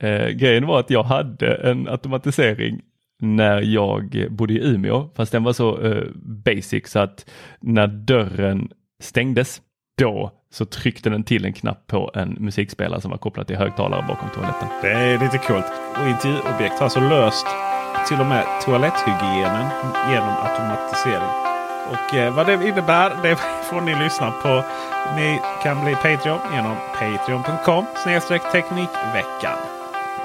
Eh, 0.03 0.29
grejen 0.29 0.67
var 0.67 0.81
att 0.81 0.91
jag 0.91 1.03
hade 1.03 1.55
en 1.55 1.89
automatisering 1.89 2.81
när 3.23 3.63
jag 3.63 4.27
bodde 4.31 4.55
i 4.55 4.67
Umeå, 4.67 5.11
fast 5.17 5.33
den 5.33 5.45
var 5.45 5.53
så 5.53 5.81
eh, 5.81 6.05
basic 6.15 6.89
så 6.89 6.99
att 6.99 7.31
när 7.61 7.87
dörren 7.87 8.69
stängdes, 9.03 9.63
då 9.99 10.33
så 10.53 10.65
tryckte 10.65 11.11
den 11.11 11.25
till 11.25 11.45
en 11.45 11.53
knapp 11.53 11.87
på 11.87 12.11
en 12.15 12.37
musikspelare 12.41 13.01
som 13.01 13.11
var 13.11 13.19
kopplad 13.19 13.47
till 13.47 13.57
högtalare 13.57 14.05
bakom 14.09 14.29
toaletten. 14.35 14.69
Det 14.83 14.93
är 14.93 15.19
lite 15.19 15.39
coolt. 15.39 15.67
Och 16.01 16.09
intervjuobjekt 16.09 16.75
har 16.75 16.85
alltså 16.85 17.01
löst 17.01 17.47
till 18.09 18.21
och 18.21 18.27
med 18.27 18.47
toaletthygienen 18.65 19.67
genom 20.09 20.37
automatisering. 20.43 21.31
Och 21.91 22.15
eh, 22.15 22.35
vad 22.35 22.47
det 22.47 22.53
innebär 22.53 23.17
det 23.23 23.37
får 23.71 23.81
ni 23.81 23.95
lyssna 23.95 24.31
på. 24.31 24.65
Ni 25.17 25.41
kan 25.63 25.85
bli 25.85 25.95
Patreon 25.95 26.41
genom 26.53 26.77
patreon.com 26.93 27.87
teknikveckan. 28.53 29.59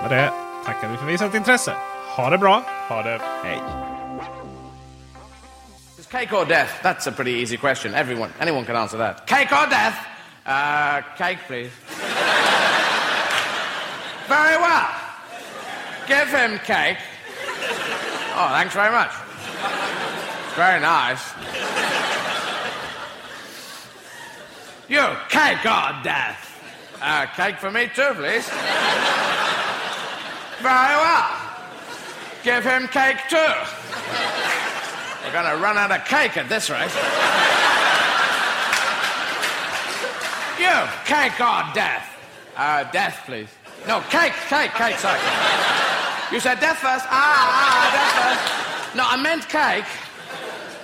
Med 0.02 0.10
det 0.10 0.32
tackar 0.66 0.88
vi 0.88 0.98
för 0.98 1.06
visat 1.06 1.36
intresse. 1.36 1.74
Ha 2.16 2.30
det 2.30 2.38
bra. 2.38 2.64
Ha 2.90 3.04
det. 3.04 3.22
Hej. 3.44 3.62
Is 6.00 6.08
cake 6.08 6.36
or 6.36 6.46
death? 6.46 6.72
That's 6.84 7.08
a 7.08 7.12
pretty 7.12 7.32
easy 7.32 7.58
question. 7.58 7.94
Everyone, 7.94 8.32
anyone 8.40 8.66
can 8.66 8.76
answer 8.76 8.98
that. 8.98 9.28
Cake 9.28 9.52
or 9.52 9.70
death? 9.70 9.96
Uh, 10.46 11.02
cake, 11.18 11.40
please. 11.48 11.72
Very 14.28 14.58
well. 14.58 14.88
Give 16.08 16.40
him 16.40 16.60
cake. 16.66 16.98
Oh, 18.34 18.48
thanks 18.50 18.74
very 18.74 18.92
much. 18.92 19.12
Very 20.56 20.80
nice. 20.80 21.34
You, 24.88 25.16
cake 25.30 25.66
or 25.66 26.04
death? 26.04 26.48
Uh, 27.02 27.26
cake 27.28 27.58
for 27.58 27.72
me 27.72 27.90
too, 27.94 28.12
please. 28.16 28.48
Very 30.60 30.96
well. 31.00 31.30
Give 32.44 32.64
him 32.64 32.88
cake 32.88 33.18
too. 33.30 33.54
We're 35.24 35.32
going 35.32 35.50
to 35.50 35.58
run 35.62 35.78
out 35.78 35.92
of 35.92 36.06
cake 36.06 36.38
at 36.38 36.50
this 36.50 36.70
rate. 36.70 36.92
You, 40.60 40.88
cake 41.06 41.40
or 41.40 41.74
death? 41.74 42.08
Uh, 42.56 42.84
death, 42.92 43.24
please. 43.26 43.50
No, 43.88 44.02
cake, 44.10 44.34
cake, 44.48 44.72
cake, 44.72 44.98
sorry. 44.98 45.81
You 46.32 46.40
said 46.40 46.60
death 46.62 46.78
first. 46.78 47.06
Ah, 47.10 47.12
ah, 47.12 47.92
death 47.92 48.14
first. 48.16 48.96
No, 48.96 49.04
I 49.06 49.22
meant 49.22 49.50
cake. 49.50 49.86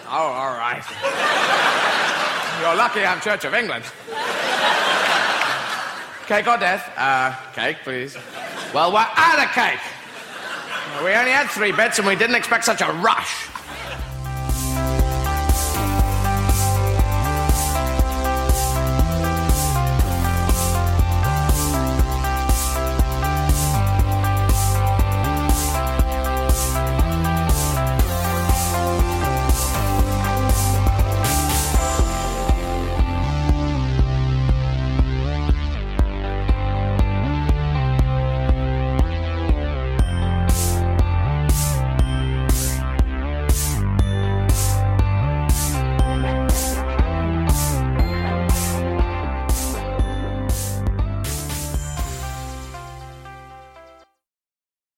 Oh, 0.10 0.12
all 0.12 0.58
right. 0.58 0.84
You're 2.62 2.76
lucky 2.76 3.06
I'm 3.06 3.22
Church 3.22 3.46
of 3.46 3.54
England. 3.54 3.86
Cake 6.28 6.48
or 6.48 6.58
death? 6.58 6.92
Uh, 6.98 7.34
cake, 7.54 7.78
please. 7.84 8.18
Well, 8.74 8.92
we're 8.92 9.08
out 9.16 9.40
of 9.40 9.50
cake. 9.52 9.80
We 11.04 11.12
only 11.14 11.32
had 11.32 11.48
three 11.48 11.72
bits 11.72 11.98
and 11.98 12.08
we 12.08 12.16
didn't 12.16 12.36
expect 12.36 12.66
such 12.66 12.82
a 12.82 12.92
rush. 12.92 13.48